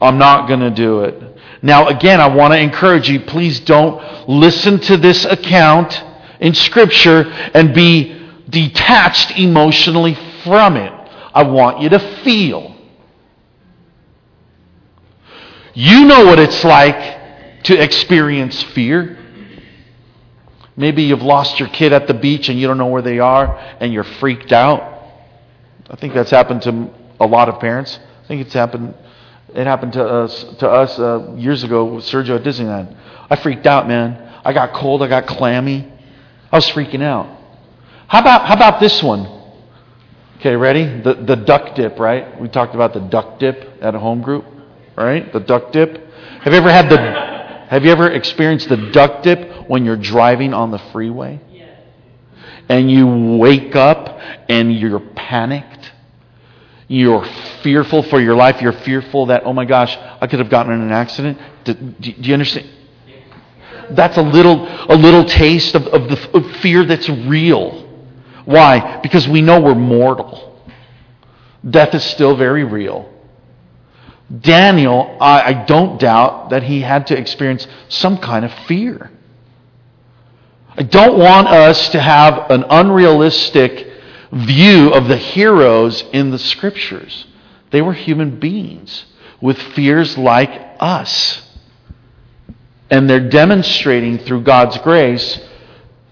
[0.00, 1.36] I'm not going to do it.
[1.62, 6.02] Now, again, I want to encourage you please don't listen to this account
[6.40, 8.18] in Scripture and be
[8.48, 10.92] detached emotionally from it.
[11.34, 12.74] I want you to feel.
[15.74, 19.18] You know what it's like to experience fear.
[20.76, 23.58] Maybe you've lost your kid at the beach and you don't know where they are
[23.80, 24.82] and you're freaked out.
[25.90, 27.98] I think that's happened to a lot of parents.
[28.24, 28.94] I think it's happened.
[29.54, 32.96] It happened to us to us uh, years ago with Sergio at Disneyland.
[33.28, 34.40] I freaked out, man.
[34.44, 35.02] I got cold.
[35.02, 35.90] I got clammy.
[36.52, 37.38] I was freaking out.
[38.08, 39.26] How about how about this one?
[40.38, 40.84] Okay, ready?
[40.84, 42.40] The the duck dip, right?
[42.40, 44.44] We talked about the duck dip at a home group
[44.96, 45.32] right?
[45.32, 46.12] The duck dip.
[46.42, 46.98] Have you ever had the
[47.68, 51.40] have you ever experienced the duck dip when you're driving on the freeway?
[52.68, 55.79] And you wake up and you're panicked.
[56.90, 57.24] You're
[57.62, 58.60] fearful for your life.
[58.60, 61.38] You're fearful that, oh my gosh, I could have gotten in an accident.
[61.62, 62.68] Do, do, do you understand?
[63.90, 67.88] That's a little, a little taste of, of the of fear that's real.
[68.44, 68.98] Why?
[69.04, 70.60] Because we know we're mortal.
[71.68, 73.08] Death is still very real.
[74.40, 79.12] Daniel, I, I don't doubt that he had to experience some kind of fear.
[80.70, 83.86] I don't want us to have an unrealistic
[84.32, 87.26] view of the heroes in the scriptures.
[87.70, 89.04] They were human beings
[89.40, 91.42] with fears like us.
[92.90, 95.40] And they're demonstrating through God's grace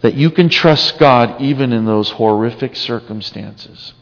[0.00, 3.94] that you can trust God even in those horrific circumstances.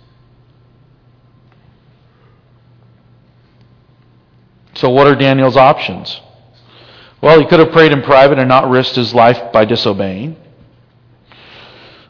[4.75, 6.21] So, what are Daniel's options?
[7.23, 10.37] Well, he could have prayed in private and not risked his life by disobeying.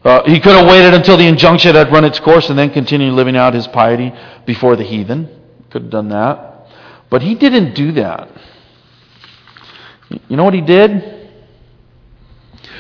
[0.06, 3.12] Uh, he could have waited until the injunction had run its course and then continued
[3.12, 4.12] living out his piety
[4.46, 5.28] before the heathen.
[5.70, 6.68] Could have done that.
[7.10, 8.30] But he didn't do that.
[10.28, 11.28] You know what he did?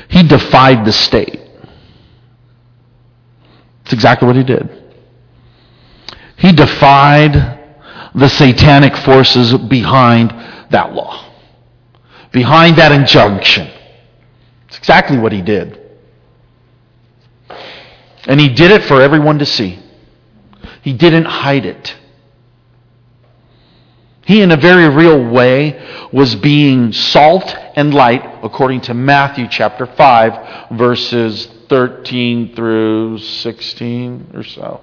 [0.08, 1.40] He defied the state.
[3.82, 4.70] That's exactly what he did.
[6.36, 7.32] He defied
[8.14, 10.30] the satanic forces behind
[10.70, 11.28] that law,
[12.30, 13.68] behind that injunction.
[14.68, 15.85] It's exactly what he did.
[18.26, 19.78] And he did it for everyone to see.
[20.82, 21.96] He didn't hide it.
[24.26, 29.86] He, in a very real way, was being salt and light, according to Matthew chapter
[29.86, 34.80] 5, verses 13 through 16 or so.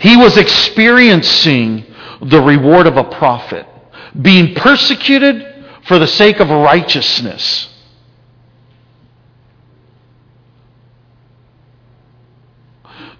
[0.00, 1.84] He was experiencing
[2.22, 3.66] the reward of a prophet,
[4.20, 7.68] being persecuted for the sake of righteousness.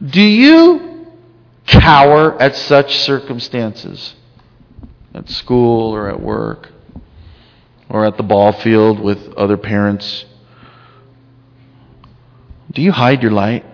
[0.04, 1.06] Do you
[1.66, 4.14] cower at such circumstances?
[5.14, 6.70] At school or at work
[7.88, 10.24] or at the ball field with other parents?
[12.70, 13.64] Do you hide your light?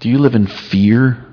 [0.00, 1.26] Do you live in fear?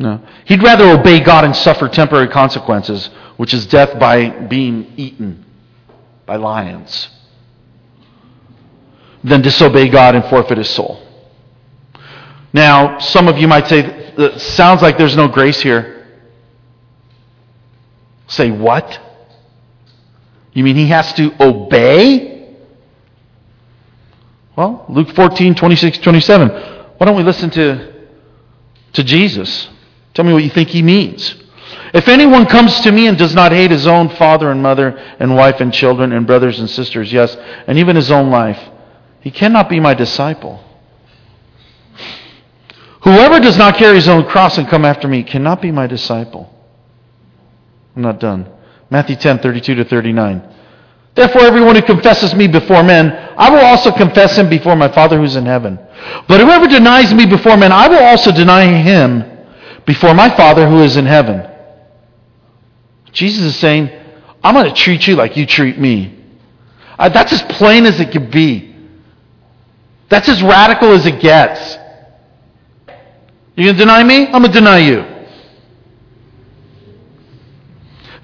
[0.00, 0.18] No.
[0.46, 5.44] He'd rather obey God and suffer temporary consequences, which is death by being eaten
[6.24, 7.10] by lions,
[9.22, 11.06] than disobey God and forfeit his soul.
[12.54, 16.06] Now, some of you might say, it sounds like there's no grace here.
[18.26, 18.98] Say, what?
[20.54, 22.56] You mean he has to obey?
[24.56, 26.48] Well, Luke 14, 26, 27.
[26.48, 28.08] Why don't we listen to,
[28.94, 29.68] to Jesus?
[30.14, 31.34] Tell me what you think he means.
[31.92, 35.34] If anyone comes to me and does not hate his own father and mother and
[35.34, 37.36] wife and children and brothers and sisters, yes,
[37.66, 38.60] and even his own life,
[39.20, 40.64] he cannot be my disciple.
[43.02, 46.52] Whoever does not carry his own cross and come after me cannot be my disciple.
[47.96, 48.46] I'm not done.
[48.88, 50.42] Matthew 10, 32 to 39.
[51.14, 55.18] Therefore, everyone who confesses me before men, I will also confess him before my Father
[55.18, 55.78] who's in heaven.
[56.28, 59.29] But whoever denies me before men, I will also deny him
[59.90, 61.44] before my Father who is in heaven.
[63.10, 63.90] Jesus is saying,
[64.40, 66.16] I'm going to treat you like you treat me.
[66.96, 68.72] Uh, that's as plain as it can be.
[70.08, 71.76] That's as radical as it gets.
[73.56, 74.26] You're going to deny me?
[74.26, 75.04] I'm going to deny you.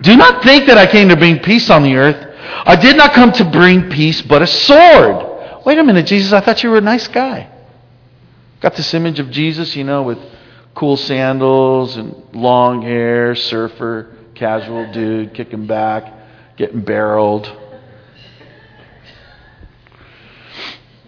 [0.03, 2.33] Do not think that I came to bring peace on the earth.
[2.65, 5.67] I did not come to bring peace, but a sword.
[5.67, 7.51] Wait a minute, Jesus, I thought you were a nice guy.
[8.61, 10.19] Got this image of Jesus, you know, with
[10.77, 16.13] cool sandals and long hair, surfer, casual dude, kicking back,
[16.57, 17.51] getting barreled.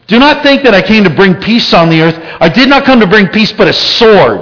[0.06, 2.18] Do not think that I came to bring peace on the earth.
[2.40, 4.40] I did not come to bring peace, but a sword.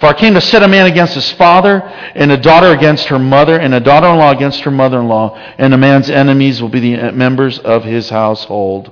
[0.00, 1.82] For I came to set a man against his father,
[2.14, 5.08] and a daughter against her mother, and a daughter in law against her mother in
[5.08, 8.90] law, and a man's enemies will be the members of his household.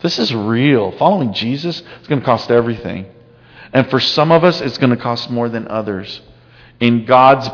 [0.00, 0.92] This is real.
[0.92, 3.06] Following Jesus is going to cost everything.
[3.72, 6.20] And for some of us, it's going to cost more than others.
[6.80, 7.48] In God's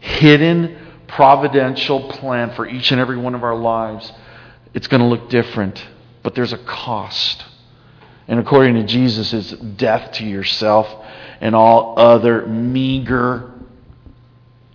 [0.00, 0.76] hidden,
[1.08, 4.10] providential plan for each and every one of our lives,
[4.72, 5.84] it's going to look different.
[6.22, 7.44] But there's a cost.
[8.26, 10.88] And according to Jesus, it's death to yourself
[11.40, 13.52] and all other meager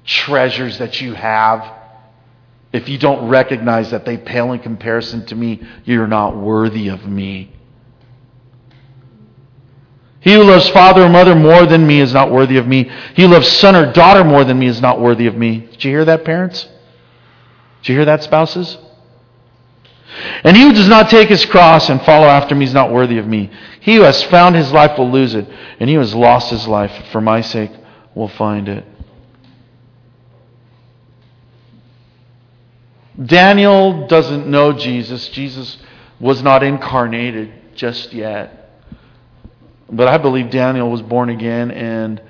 [0.05, 1.77] treasures that you have.
[2.71, 7.05] If you don't recognize that they pale in comparison to me, you're not worthy of
[7.07, 7.51] me.
[10.21, 12.91] He who loves father or mother more than me is not worthy of me.
[13.15, 15.59] He who loves son or daughter more than me is not worthy of me.
[15.71, 16.67] Did you hear that, parents?
[17.81, 18.77] Did you hear that, spouses?
[20.43, 23.17] And he who does not take his cross and follow after me is not worthy
[23.17, 23.49] of me.
[23.79, 25.47] He who has found his life will lose it,
[25.79, 27.71] and he who has lost his life for my sake
[28.13, 28.85] will find it.
[33.23, 35.27] Daniel doesn't know Jesus.
[35.29, 35.77] Jesus
[36.19, 38.58] was not incarnated just yet.
[39.91, 42.21] But I believe Daniel was born again, and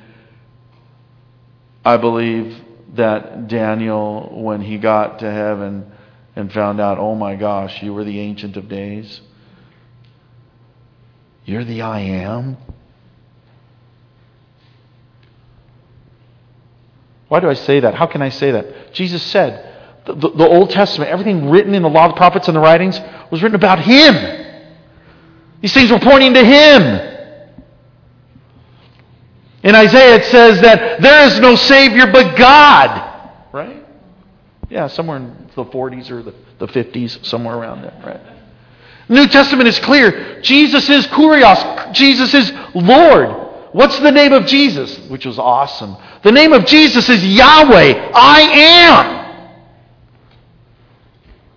[1.83, 2.55] I believe
[2.95, 5.91] that Daniel, when he got to heaven,
[6.35, 9.21] and found out, oh my gosh, you were the Ancient of Days.
[11.43, 12.57] You're the I am.
[17.27, 17.93] Why do I say that?
[17.93, 18.93] How can I say that?
[18.93, 19.65] Jesus said,
[20.05, 22.61] the, the, the, Old Testament, everything written in the law, of the prophets, and the
[22.61, 22.99] writings
[23.29, 24.65] was written about Him.
[25.61, 27.18] These things were pointing to Him.
[29.63, 33.49] In Isaiah, it says that there is no Savior but God.
[33.51, 33.85] Right?
[34.69, 38.21] Yeah, somewhere in the 40s or the, the 50s, somewhere around there, right?
[39.09, 40.39] New Testament is clear.
[40.41, 41.93] Jesus is Kurios.
[41.93, 43.47] Jesus is Lord.
[43.71, 44.97] What's the name of Jesus?
[45.09, 45.97] Which was awesome.
[46.23, 48.11] The name of Jesus is Yahweh.
[48.13, 49.19] I am.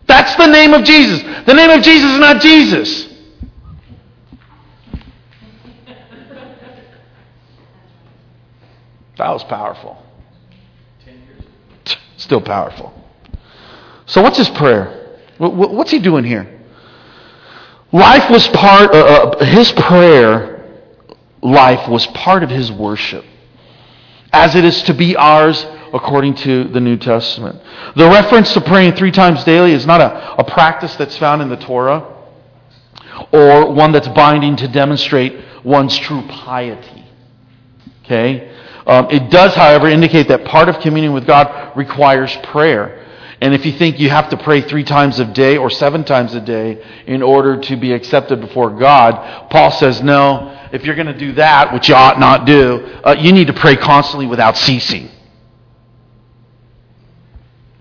[0.06, 1.22] That's the name of Jesus.
[1.46, 3.11] The name of Jesus is not Jesus.
[9.22, 9.96] That was powerful.
[12.16, 12.92] Still powerful.
[14.06, 15.20] So, what's his prayer?
[15.38, 16.60] What's he doing here?
[17.92, 20.64] Life was part, uh, uh, his prayer
[21.40, 23.24] life was part of his worship,
[24.32, 27.60] as it is to be ours according to the New Testament.
[27.94, 31.48] The reference to praying three times daily is not a, a practice that's found in
[31.48, 32.08] the Torah
[33.30, 37.04] or one that's binding to demonstrate one's true piety.
[38.04, 38.51] Okay?
[38.86, 42.98] Um, it does, however, indicate that part of communion with God requires prayer.
[43.40, 46.34] And if you think you have to pray three times a day or seven times
[46.34, 51.08] a day in order to be accepted before God, Paul says, no, if you're going
[51.08, 54.56] to do that, which you ought not do, uh, you need to pray constantly without
[54.56, 55.10] ceasing.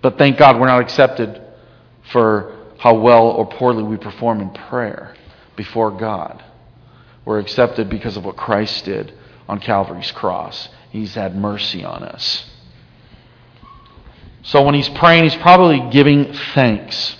[0.01, 1.41] But thank God we're not accepted
[2.11, 5.15] for how well or poorly we perform in prayer
[5.55, 6.43] before God.
[7.23, 9.13] We're accepted because of what Christ did
[9.47, 10.69] on Calvary's cross.
[10.91, 12.45] He's had mercy on us.
[14.43, 17.15] So when he's praying, he's probably giving thanks.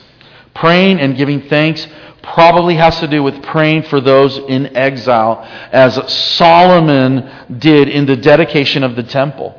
[0.54, 1.88] Praying and giving thanks
[2.22, 5.42] probably has to do with praying for those in exile,
[5.72, 9.58] as Solomon did in the dedication of the temple.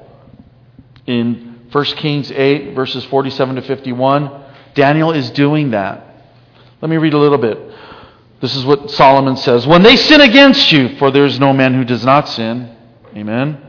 [1.07, 4.45] In 1 Kings 8, verses 47 to 51,
[4.75, 6.07] Daniel is doing that.
[6.81, 7.59] Let me read a little bit.
[8.41, 11.75] This is what Solomon says When they sin against you, for there is no man
[11.75, 12.77] who does not sin.
[13.17, 13.62] Amen.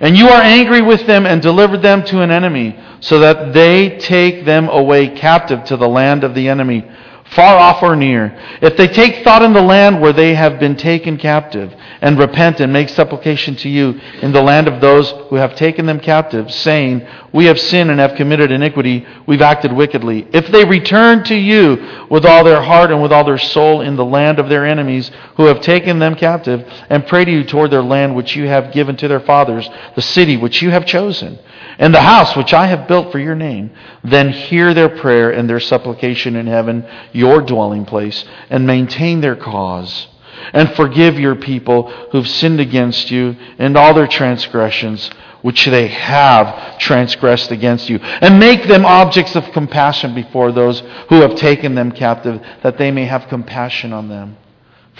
[0.00, 3.98] And you are angry with them and delivered them to an enemy, so that they
[3.98, 6.90] take them away captive to the land of the enemy.
[7.30, 10.76] Far off or near, if they take thought in the land where they have been
[10.76, 15.36] taken captive, and repent and make supplication to you in the land of those who
[15.36, 20.26] have taken them captive, saying, We have sinned and have committed iniquity, we've acted wickedly.
[20.32, 23.96] If they return to you with all their heart and with all their soul in
[23.96, 27.70] the land of their enemies who have taken them captive, and pray to you toward
[27.70, 31.38] their land which you have given to their fathers, the city which you have chosen,
[31.80, 33.72] and the house which I have built for your name,
[34.04, 39.34] then hear their prayer and their supplication in heaven, your dwelling place, and maintain their
[39.34, 40.06] cause
[40.52, 45.10] and forgive your people who've sinned against you and all their transgressions
[45.42, 51.22] which they have transgressed against you, and make them objects of compassion before those who
[51.22, 54.36] have taken them captive, that they may have compassion on them.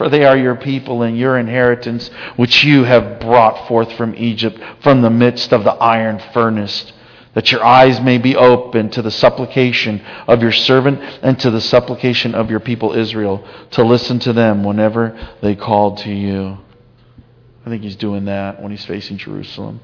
[0.01, 4.59] For they are your people and your inheritance, which you have brought forth from Egypt,
[4.83, 6.91] from the midst of the iron furnace
[7.35, 11.61] that your eyes may be open to the supplication of your servant and to the
[11.61, 16.57] supplication of your people Israel, to listen to them whenever they call to you.
[17.67, 19.81] I think he's doing that when he's facing Jerusalem.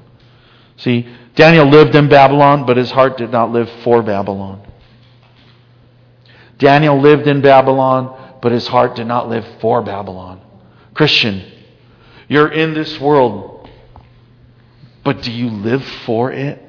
[0.77, 4.65] See, Daniel lived in Babylon, but his heart did not live for Babylon.
[6.57, 10.41] Daniel lived in Babylon, but his heart did not live for Babylon.
[10.93, 11.43] Christian,
[12.27, 13.69] you're in this world,
[15.03, 16.63] but do you live for it?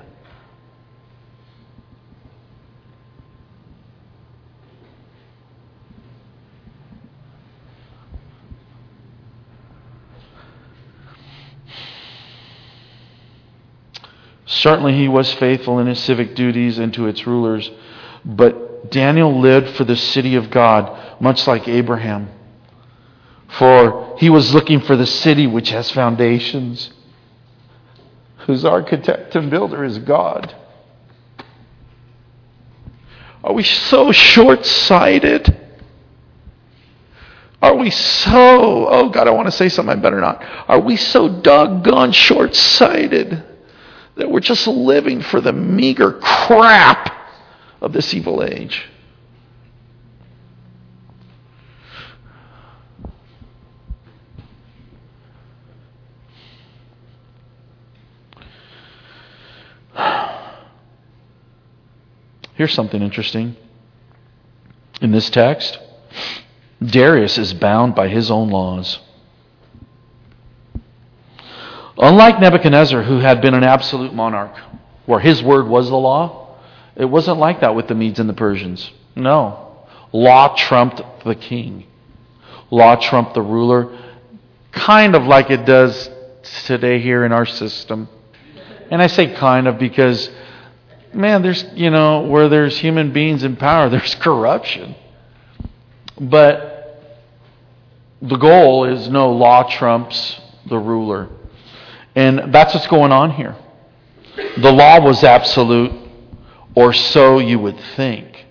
[14.47, 17.71] Certainly, he was faithful in his civic duties and to its rulers,
[18.25, 22.31] but Daniel lived for the city of God, much like Abraham.
[23.49, 26.91] For he was looking for the city which has foundations,
[28.39, 30.55] whose architect and builder is God.
[33.43, 35.57] Are we so short sighted?
[37.61, 40.43] Are we so, oh God, I want to say something I better not.
[40.69, 43.43] Are we so doggone short sighted
[44.17, 47.18] that we're just living for the meager crap
[47.81, 48.89] of this evil age.
[62.55, 63.57] Here's something interesting
[65.01, 65.79] in this text
[66.85, 69.01] Darius is bound by his own laws.
[72.01, 74.57] Unlike Nebuchadnezzar, who had been an absolute monarch,
[75.07, 76.48] where his word was the law,
[76.99, 78.91] it wasn't like that with the Medes and the Persians.
[79.15, 79.87] No.
[80.13, 81.87] Law trumped the king,
[82.71, 83.97] law trumped the ruler,
[84.73, 86.11] kind of like it does
[86.67, 88.09] today here in our system.
[88.91, 90.31] And I say kind of because,
[91.13, 94.95] man, there's, you know, where there's human beings in power, there's corruption.
[96.19, 97.05] But
[98.23, 101.29] the goal is no law trumps the ruler.
[102.17, 103.57] And that's what's going on here.
[104.57, 105.93] The law was absolute,
[106.79, 108.47] or so you would think.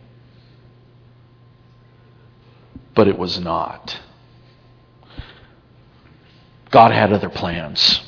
[2.94, 3.98] But it was not.
[6.70, 8.02] God had other plans.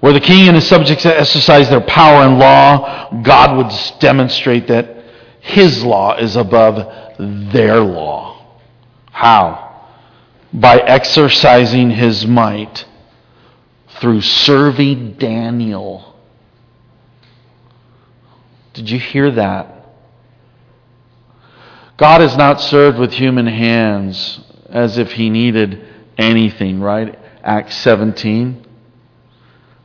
[0.00, 5.04] Where the king and his subjects exercise their power and law, God would demonstrate that
[5.38, 7.14] his law is above
[7.52, 8.58] their law.
[9.12, 9.86] How?
[10.52, 12.86] By exercising his might
[14.00, 16.13] through serving Daniel.
[18.74, 19.70] Did you hear that?
[21.96, 25.86] God is not served with human hands as if he needed
[26.18, 27.18] anything, right?
[27.42, 28.66] Acts 17.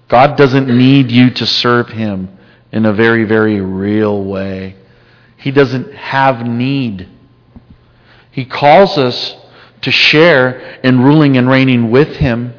[0.07, 2.35] God doesn't need you to serve him
[2.71, 4.75] in a very, very real way.
[5.37, 7.07] He doesn't have need.
[8.31, 9.35] He calls us
[9.81, 12.53] to share in ruling and reigning with him.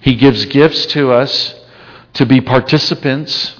[0.00, 1.54] He gives gifts to us
[2.14, 3.54] to be participants.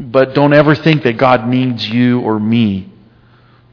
[0.00, 2.90] But don't ever think that God needs you or me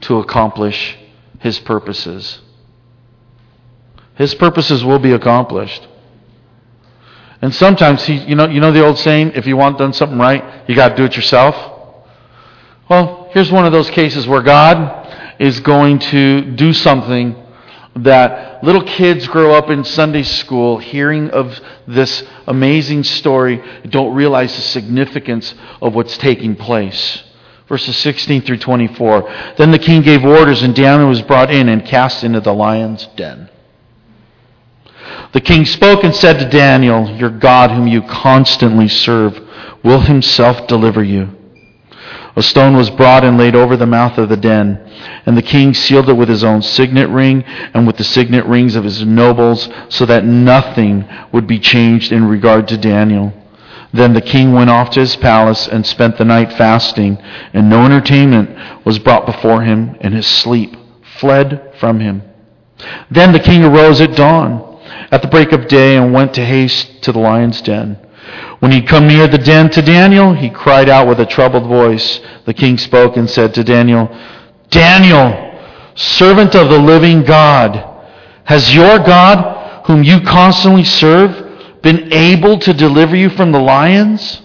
[0.02, 0.98] to accomplish
[1.38, 2.40] His purposes.
[4.14, 5.88] His purposes will be accomplished.
[7.40, 10.18] And sometimes he, you know, you know the old saying, if you want done something
[10.18, 11.54] right, you got to do it yourself.
[12.90, 17.36] Well, here's one of those cases where God is going to do something
[18.04, 24.54] that little kids grow up in Sunday school hearing of this amazing story, don't realize
[24.56, 27.22] the significance of what's taking place.
[27.68, 29.54] Verses 16 through 24.
[29.58, 33.06] Then the king gave orders, and Daniel was brought in and cast into the lion's
[33.16, 33.50] den.
[35.32, 39.38] The king spoke and said to Daniel, Your God, whom you constantly serve,
[39.84, 41.37] will himself deliver you.
[42.38, 44.78] A stone was brought and laid over the mouth of the den,
[45.26, 47.42] and the king sealed it with his own signet ring
[47.74, 52.28] and with the signet rings of his nobles, so that nothing would be changed in
[52.28, 53.32] regard to Daniel.
[53.92, 57.18] Then the king went off to his palace and spent the night fasting,
[57.52, 58.50] and no entertainment
[58.84, 60.76] was brought before him, and his sleep
[61.18, 62.22] fled from him.
[63.10, 64.78] Then the king arose at dawn,
[65.10, 67.98] at the break of day, and went to haste to the lion's den.
[68.60, 72.20] When he come near the den to Daniel, he cried out with a troubled voice.
[72.44, 74.08] The king spoke and said to Daniel,
[74.70, 75.58] Daniel,
[75.94, 77.84] servant of the living God,
[78.44, 84.42] has your God, whom you constantly serve, been able to deliver you from the lions?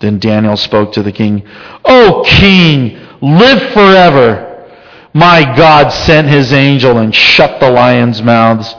[0.00, 1.46] Then Daniel spoke to the king,
[1.84, 4.68] O king, live forever.
[5.14, 8.74] My God sent his angel and shut the lions' mouths,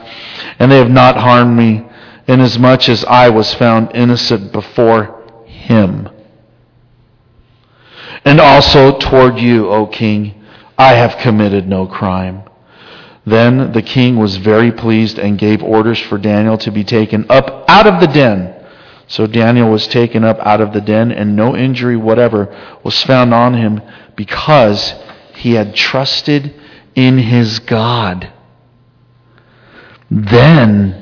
[0.58, 1.84] and they have not harmed me
[2.26, 6.08] inasmuch as I was found innocent before him.
[8.24, 10.44] And also toward you, O king,
[10.78, 12.44] I have committed no crime.
[13.24, 17.64] Then the king was very pleased and gave orders for Daniel to be taken up
[17.68, 18.54] out of the den.
[19.06, 22.48] So Daniel was taken up out of the den, and no injury whatever
[22.82, 23.82] was found on him
[24.16, 24.94] because
[25.34, 26.54] he had trusted
[26.94, 28.32] in his God.
[30.10, 31.01] Then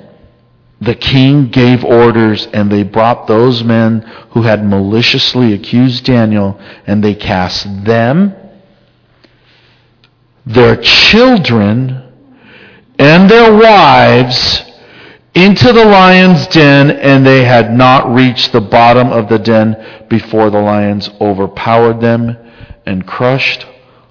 [0.81, 4.01] the king gave orders, and they brought those men
[4.31, 8.35] who had maliciously accused Daniel, and they cast them,
[10.47, 12.03] their children,
[12.99, 14.63] and their wives
[15.35, 20.51] into the lion's den, and they had not reached the bottom of the den before
[20.51, 22.37] the lions overpowered them
[22.87, 23.67] and crushed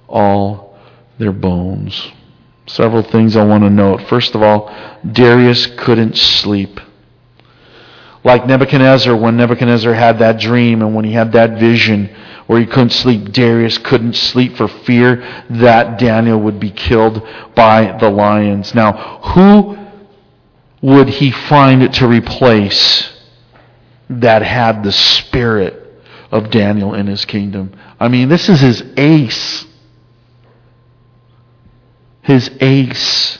[0.08, 0.78] all
[1.18, 2.12] their bones.
[2.74, 4.02] Several things I want to note.
[4.02, 4.72] First of all,
[5.12, 6.78] Darius couldn't sleep.
[8.22, 12.14] Like Nebuchadnezzar, when Nebuchadnezzar had that dream and when he had that vision
[12.46, 15.16] where he couldn't sleep, Darius couldn't sleep for fear
[15.50, 18.72] that Daniel would be killed by the lions.
[18.72, 19.76] Now, who
[20.80, 23.12] would he find to replace
[24.10, 27.72] that had the spirit of Daniel in his kingdom?
[27.98, 29.66] I mean, this is his ace
[32.30, 33.38] his ace.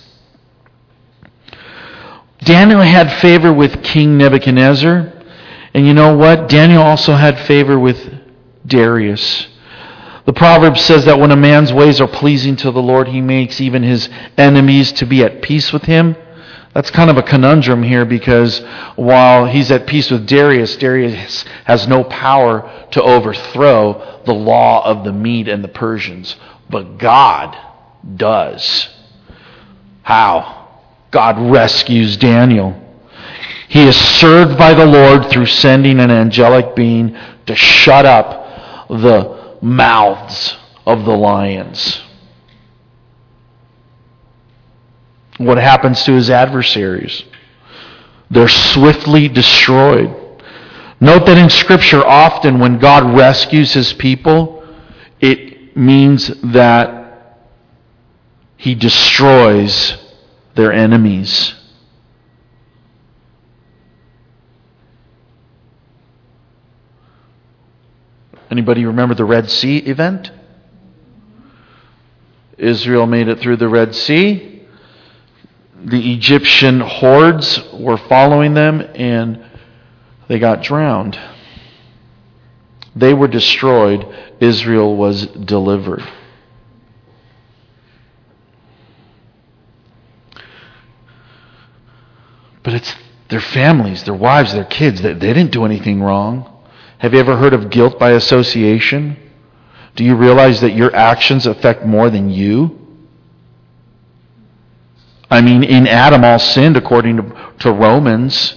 [2.40, 5.12] Daniel had favor with King Nebuchadnezzar.
[5.74, 6.48] And you know what?
[6.48, 8.12] Daniel also had favor with
[8.66, 9.46] Darius.
[10.26, 13.60] The proverb says that when a man's ways are pleasing to the Lord, he makes
[13.60, 16.16] even his enemies to be at peace with him.
[16.74, 18.60] That's kind of a conundrum here because
[18.96, 25.04] while he's at peace with Darius, Darius has no power to overthrow the law of
[25.04, 26.36] the Mede and the Persians.
[26.68, 27.56] But God
[28.16, 28.88] does.
[30.02, 30.68] How?
[31.10, 32.80] God rescues Daniel.
[33.68, 39.58] He is served by the Lord through sending an angelic being to shut up the
[39.62, 42.02] mouths of the lions.
[45.38, 47.24] What happens to his adversaries?
[48.30, 50.16] They're swiftly destroyed.
[51.00, 54.66] Note that in Scripture, often when God rescues his people,
[55.20, 56.99] it means that
[58.60, 59.96] he destroys
[60.54, 61.54] their enemies.
[68.50, 70.30] Anybody remember the Red Sea event?
[72.58, 74.62] Israel made it through the Red Sea.
[75.82, 79.42] The Egyptian hordes were following them and
[80.28, 81.18] they got drowned.
[82.94, 84.06] They were destroyed.
[84.38, 86.06] Israel was delivered.
[92.62, 92.94] But it's
[93.28, 95.00] their families, their wives, their kids.
[95.00, 96.46] They, they didn't do anything wrong.
[96.98, 99.16] Have you ever heard of guilt by association?
[99.96, 102.76] Do you realize that your actions affect more than you?
[105.30, 108.56] I mean, in Adam all sinned according to, to Romans.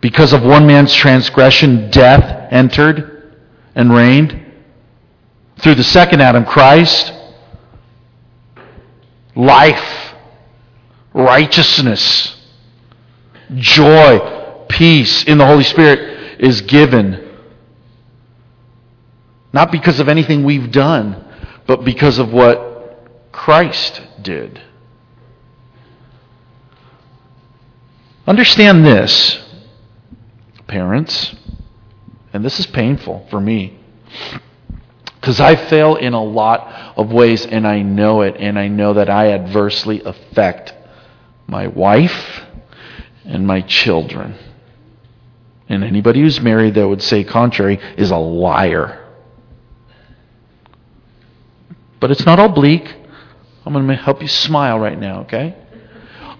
[0.00, 3.38] Because of one man's transgression, death entered
[3.74, 4.38] and reigned.
[5.58, 7.12] Through the second Adam, Christ,
[9.36, 10.14] life,
[11.14, 12.41] righteousness,
[13.56, 17.30] joy, peace in the Holy Spirit is given.
[19.52, 21.24] Not because of anything we've done,
[21.66, 24.60] but because of what Christ did.
[28.26, 29.38] Understand this,
[30.66, 31.34] parents,
[32.32, 33.78] and this is painful for me.
[35.20, 38.94] Because I fail in a lot of ways, and I know it, and I know
[38.94, 40.72] that I adversely affect
[41.46, 42.42] my wife
[43.24, 44.36] and my children.
[45.68, 48.98] And anybody who's married that would say contrary is a liar.
[52.00, 52.92] But it's not all bleak.
[53.64, 55.56] I'm going to help you smile right now, okay?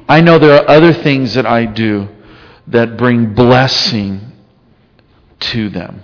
[0.08, 2.08] I know there are other things that I do
[2.66, 4.32] that bring blessing
[5.38, 6.02] to them.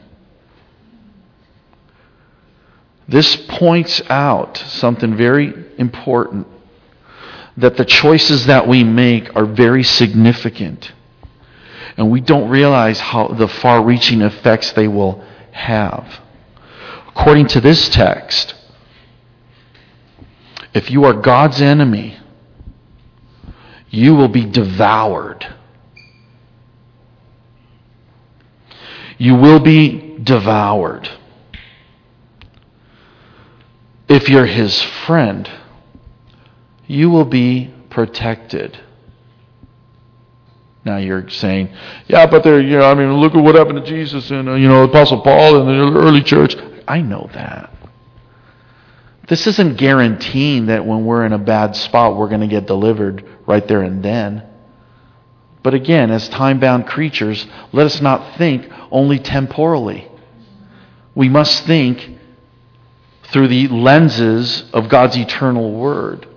[3.08, 6.46] This points out something very important
[7.58, 10.92] that the choices that we make are very significant.
[11.96, 16.20] And we don't realize how the far reaching effects they will have.
[17.08, 18.54] According to this text,
[20.72, 22.16] if you are God's enemy,
[23.90, 25.44] you will be devoured.
[29.16, 31.10] You will be devoured.
[34.08, 35.50] If you're his friend,
[36.88, 38.78] you will be protected.
[40.84, 41.74] Now you're saying,
[42.06, 44.54] yeah, but there, you know, I mean, look at what happened to Jesus and, uh,
[44.54, 46.56] you know, Apostle Paul and the early church.
[46.88, 47.72] I know that.
[49.28, 53.24] This isn't guaranteeing that when we're in a bad spot, we're going to get delivered
[53.46, 54.44] right there and then.
[55.62, 60.08] But again, as time bound creatures, let us not think only temporally.
[61.14, 62.16] We must think
[63.24, 66.27] through the lenses of God's eternal word.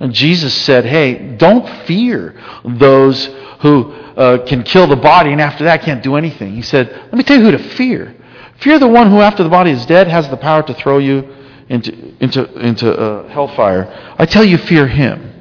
[0.00, 3.26] And Jesus said, Hey, don't fear those
[3.60, 6.54] who uh, can kill the body and after that can't do anything.
[6.54, 8.14] He said, Let me tell you who to fear.
[8.60, 11.34] Fear the one who, after the body is dead, has the power to throw you
[11.68, 14.14] into, into, into uh, hellfire.
[14.18, 15.32] I tell you, fear him.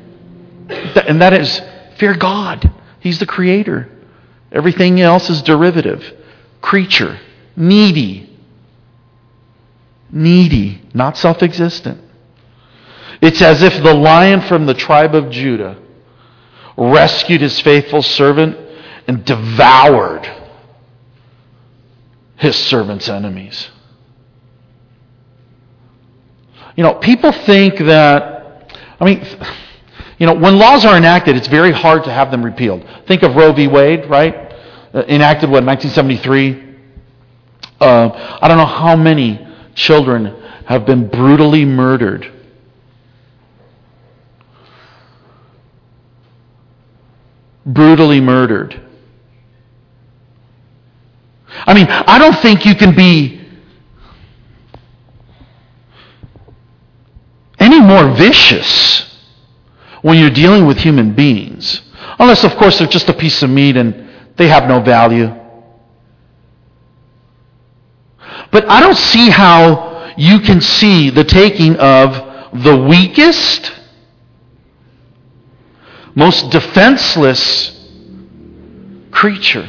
[0.70, 1.62] And that is,
[1.98, 2.72] fear God.
[3.00, 3.90] He's the creator.
[4.52, 6.04] Everything else is derivative,
[6.62, 7.20] creature,
[7.56, 8.30] needy.
[10.12, 12.00] Needy, not self existent.
[13.22, 15.80] It's as if the lion from the tribe of Judah
[16.78, 18.58] rescued his faithful servant
[19.08, 20.30] and devoured
[22.38, 23.70] his servant's enemies.
[26.76, 29.26] You know, people think that, I mean,
[30.18, 32.86] you know, when laws are enacted, it's very hard to have them repealed.
[33.08, 33.68] Think of Roe v.
[33.68, 34.36] Wade, right?
[34.94, 36.76] Uh, enacted, what, 1973?
[37.80, 39.46] Uh, I don't know how many
[39.76, 42.32] children have been brutally murdered.
[47.66, 48.84] Brutally murdered
[51.66, 53.42] I mean, I don't think you can be
[57.60, 59.10] any more vicious
[60.02, 61.82] when you're dealing with human beings.
[62.20, 65.28] Unless, of course, they're just a piece of meat and they have no value.
[68.52, 73.72] But I don't see how you can see the taking of the weakest,
[76.16, 77.72] most defenseless
[79.12, 79.68] creature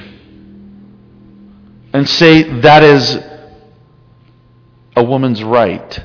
[1.92, 3.18] and say that is
[4.96, 6.00] a woman's right.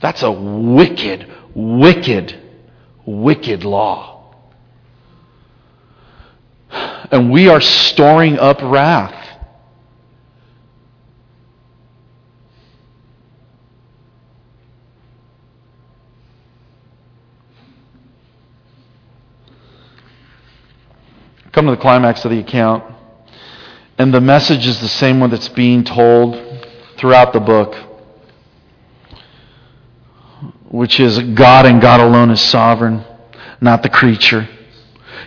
[0.00, 2.40] That's a wicked, wicked,
[3.04, 4.34] wicked law.
[6.70, 9.29] And we are storing up wrath.
[21.52, 22.84] Come to the climax of the account.
[23.98, 26.40] And the message is the same one that's being told
[26.96, 27.74] throughout the book,
[30.68, 33.04] which is God and God alone is sovereign,
[33.60, 34.48] not the creature.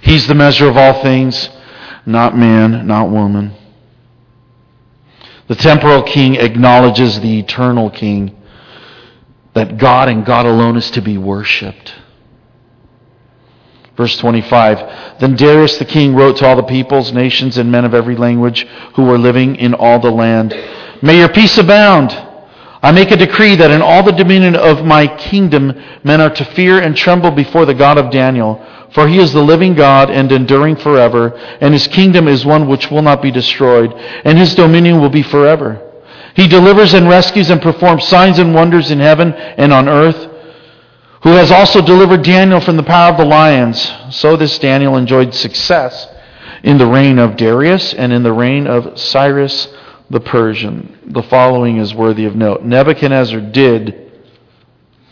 [0.01, 1.49] He's the measure of all things,
[2.05, 3.53] not man, not woman.
[5.47, 8.35] The temporal king acknowledges the eternal king,
[9.53, 11.93] that God and God alone is to be worshiped.
[13.95, 17.93] Verse 25 Then Darius the king wrote to all the peoples, nations, and men of
[17.93, 20.53] every language who were living in all the land
[21.03, 22.11] May your peace abound.
[22.81, 25.73] I make a decree that in all the dominion of my kingdom
[26.05, 29.43] men are to fear and tremble before the God of Daniel, for he is the
[29.43, 33.91] living God and enduring forever, and his kingdom is one which will not be destroyed,
[34.23, 35.91] and his dominion will be forever.
[36.37, 40.32] He delivers and rescues and performs signs and wonders in heaven and on earth
[41.23, 43.91] who has also delivered Daniel from the power of the lions.
[44.11, 46.07] So this Daniel enjoyed success
[46.63, 49.73] in the reign of Darius and in the reign of Cyrus
[50.09, 50.99] the Persian.
[51.07, 52.63] The following is worthy of note.
[52.63, 54.11] Nebuchadnezzar did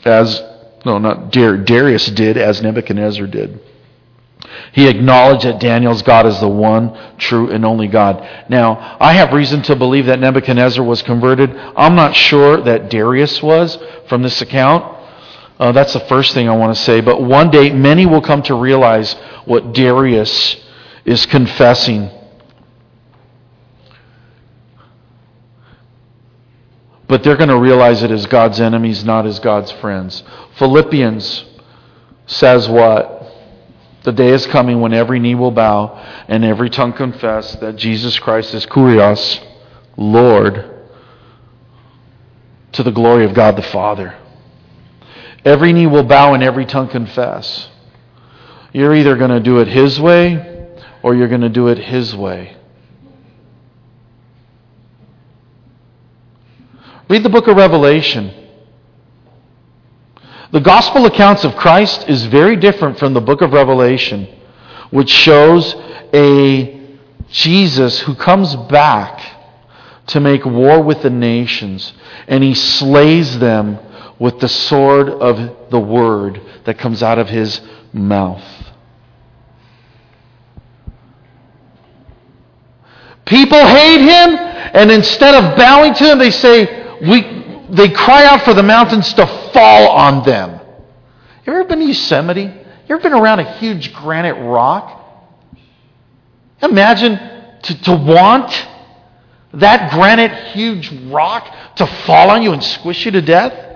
[0.04, 0.42] as,
[0.86, 3.62] no, not Darius did as Nebuchadnezzar did.
[4.74, 8.28] He acknowledged that Daniel's God is the one true and only God.
[8.50, 11.52] Now, I have reason to believe that Nebuchadnezzar was converted.
[11.56, 14.98] I'm not sure that Darius was from this account.
[15.62, 17.02] Uh, that's the first thing I want to say.
[17.02, 19.14] But one day, many will come to realize
[19.46, 20.58] what Darius
[21.06, 22.10] is confessing.
[27.12, 30.24] but they're going to realize it as God's enemies, not as God's friends.
[30.56, 31.44] Philippians
[32.26, 33.34] says what?
[34.04, 38.18] The day is coming when every knee will bow and every tongue confess that Jesus
[38.18, 39.44] Christ is Kurios,
[39.98, 40.88] Lord,
[42.72, 44.18] to the glory of God the Father.
[45.44, 47.70] Every knee will bow and every tongue confess.
[48.74, 50.70] You're either going to do it His way
[51.04, 52.58] or you're going to do it His way.
[57.10, 58.34] Read the book of Revelation.
[60.52, 64.28] The gospel accounts of Christ is very different from the book of Revelation,
[64.92, 65.76] which shows
[66.14, 66.80] a
[67.30, 69.38] Jesus who comes back
[70.08, 71.94] to make war with the nations,
[72.28, 73.80] and he slays them
[74.22, 77.60] with the sword of the word that comes out of his
[77.92, 78.44] mouth.
[83.26, 84.36] People hate him,
[84.76, 89.12] and instead of bowing to him, they say, we, they cry out for the mountains
[89.16, 90.62] to fall on them.
[91.44, 92.44] You ever been to Yosemite?
[92.44, 95.04] You ever been around a huge granite rock?
[96.62, 97.18] Imagine
[97.64, 98.52] to, to want
[99.56, 103.71] that granite huge rock to fall on you and squish you to death?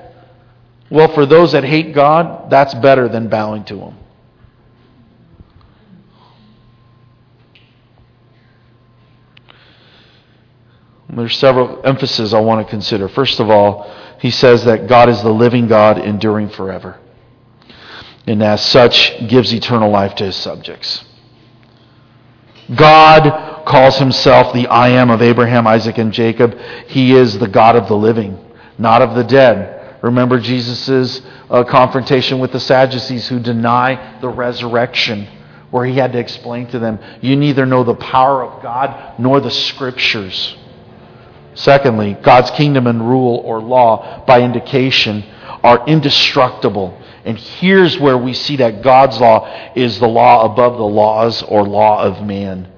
[0.89, 3.97] Well, for those that hate God, that's better than bowing to Him.
[11.09, 13.07] There's several emphases I want to consider.
[13.07, 16.99] First of all, he says that God is the living God enduring forever.
[18.27, 21.05] And as such, gives eternal life to his subjects.
[22.73, 26.57] God calls himself the I am of Abraham, Isaac, and Jacob.
[26.87, 28.37] He is the God of the living,
[28.77, 29.74] not of the dead.
[30.05, 35.27] Remember Jesus' uh, confrontation with the Sadducees who deny the resurrection,
[35.71, 39.39] where he had to explain to them, You neither know the power of God nor
[39.39, 40.55] the scriptures.
[41.55, 45.23] Secondly, God's kingdom and rule or law, by indication,
[45.63, 47.01] are indestructible.
[47.23, 51.63] And here's where we see that God's law is the law above the laws or
[51.63, 52.71] law of man.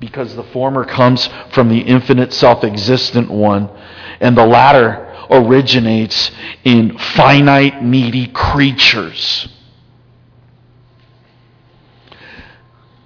[0.00, 3.70] Because the former comes from the infinite self existent one,
[4.18, 6.30] and the latter originates
[6.64, 9.48] in finite, needy creatures.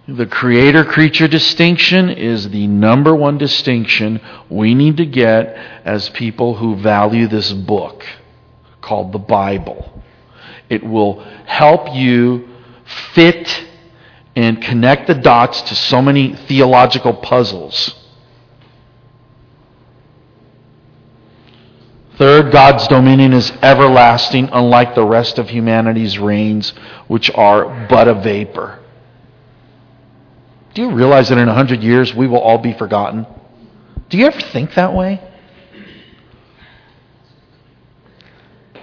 [0.09, 5.55] The creator creature distinction is the number one distinction we need to get
[5.85, 8.05] as people who value this book
[8.81, 10.03] called the Bible.
[10.69, 12.49] It will help you
[13.15, 13.65] fit
[14.35, 17.95] and connect the dots to so many theological puzzles.
[22.21, 26.75] Third, God's dominion is everlasting, unlike the rest of humanity's reigns,
[27.09, 28.79] which are but a vapor.
[30.75, 33.27] Do you realize that in a hundred years we will all be forgotten?
[34.11, 35.19] Do you ever think that way?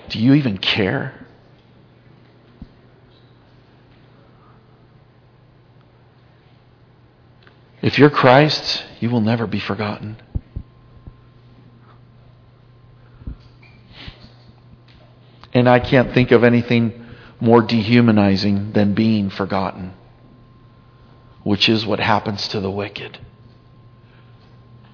[0.09, 1.13] Do you even care?
[7.83, 10.17] If you're Christ, you will never be forgotten.
[15.57, 17.05] And I can't think of anything
[17.39, 19.93] more dehumanizing than being forgotten
[21.47, 23.17] which is what happens to the wicked.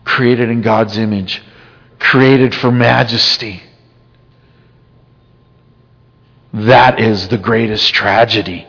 [0.03, 1.41] Created in God's image,
[1.97, 3.63] created for majesty.
[6.53, 8.67] That is the greatest tragedy.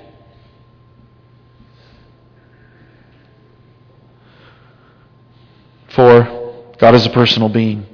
[5.89, 7.85] For God is a personal being.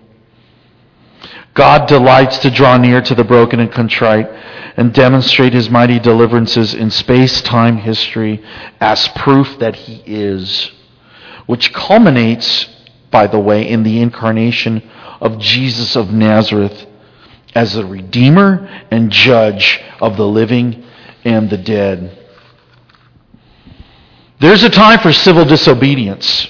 [1.54, 4.28] God delights to draw near to the broken and contrite
[4.76, 8.42] and demonstrate his mighty deliverances in space time history
[8.80, 10.70] as proof that he is,
[11.46, 12.68] which culminates,
[13.10, 14.88] by the way, in the incarnation
[15.20, 16.86] of Jesus of Nazareth
[17.54, 20.84] as the Redeemer and Judge of the living
[21.24, 22.16] and the dead.
[24.38, 26.48] There's a time for civil disobedience.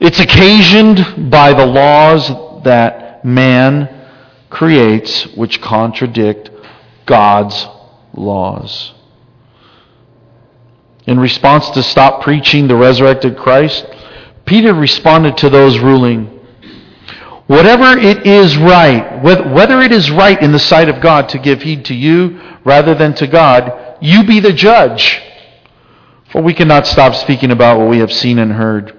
[0.00, 2.28] It's occasioned by the laws
[2.64, 4.08] that man
[4.50, 6.50] creates which contradict
[7.06, 7.66] God's
[8.14, 8.94] laws.
[11.06, 13.86] In response to stop preaching the resurrected Christ,
[14.44, 16.26] Peter responded to those ruling,
[17.46, 21.62] Whatever it is right, whether it is right in the sight of God to give
[21.62, 25.22] heed to you rather than to God, you be the judge.
[26.30, 28.97] For we cannot stop speaking about what we have seen and heard.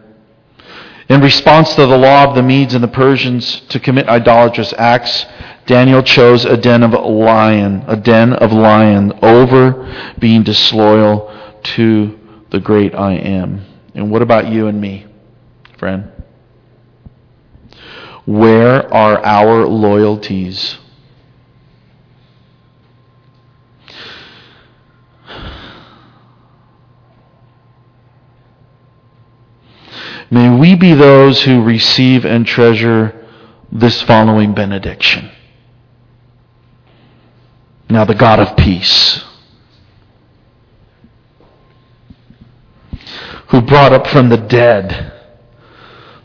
[1.09, 5.25] In response to the law of the Medes and the Persians to commit idolatrous acts,
[5.65, 12.19] Daniel chose a den of lion, a den of lion, over being disloyal to
[12.51, 13.65] the great I am.
[13.95, 15.07] And what about you and me,
[15.79, 16.11] friend?
[18.27, 20.77] Where are our loyalties?
[30.31, 33.25] May we be those who receive and treasure
[33.71, 35.31] this following benediction.
[37.89, 39.23] Now, the God of peace,
[43.47, 45.13] who brought up from the dead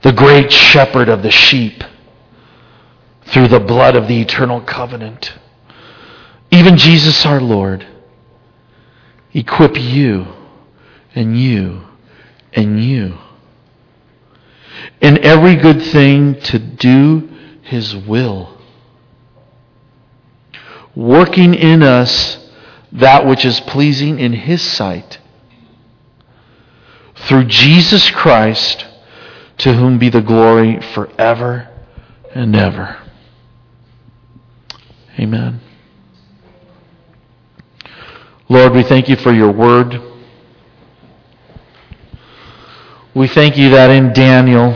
[0.02, 1.82] the great shepherd of the sheep
[3.24, 5.32] through the blood of the eternal covenant,
[6.50, 7.86] even Jesus our Lord,
[9.32, 10.26] equip you
[11.14, 11.84] and you
[12.52, 13.18] and you
[15.04, 17.28] in every good thing to do
[17.60, 18.58] his will,
[20.96, 22.38] working in us
[22.90, 25.18] that which is pleasing in his sight.
[27.28, 28.86] Through Jesus Christ,
[29.58, 31.68] to whom be the glory forever
[32.34, 32.96] and ever.
[35.18, 35.60] Amen.
[38.48, 40.00] Lord, we thank you for your word.
[43.14, 44.74] We thank you that in Daniel,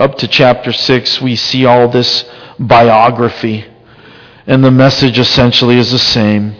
[0.00, 2.24] up to chapter 6, we see all this
[2.58, 3.66] biography.
[4.46, 6.56] And the message essentially is the same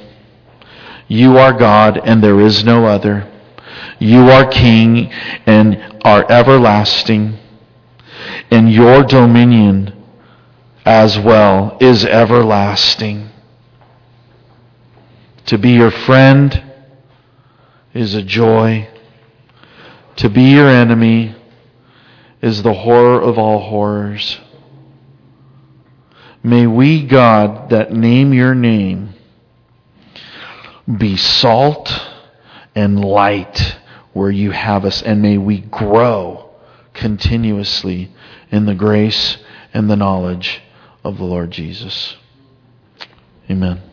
[1.08, 3.26] You are God, and there is no other.
[3.98, 5.10] You are King
[5.46, 7.38] and are everlasting.
[8.50, 9.94] And your dominion
[10.84, 13.30] as well is everlasting.
[15.46, 16.62] To be your friend
[17.94, 18.88] is a joy.
[20.16, 21.34] To be your enemy
[22.42, 24.38] is the horror of all horrors.
[26.42, 29.14] May we, God, that name your name,
[30.98, 31.92] be salt
[32.74, 33.76] and light
[34.12, 36.50] where you have us, and may we grow
[36.94, 38.10] continuously
[38.50, 39.36] in the grace
[39.72, 40.62] and the knowledge
[41.04, 42.16] of the Lord Jesus.
[43.50, 43.89] Amen.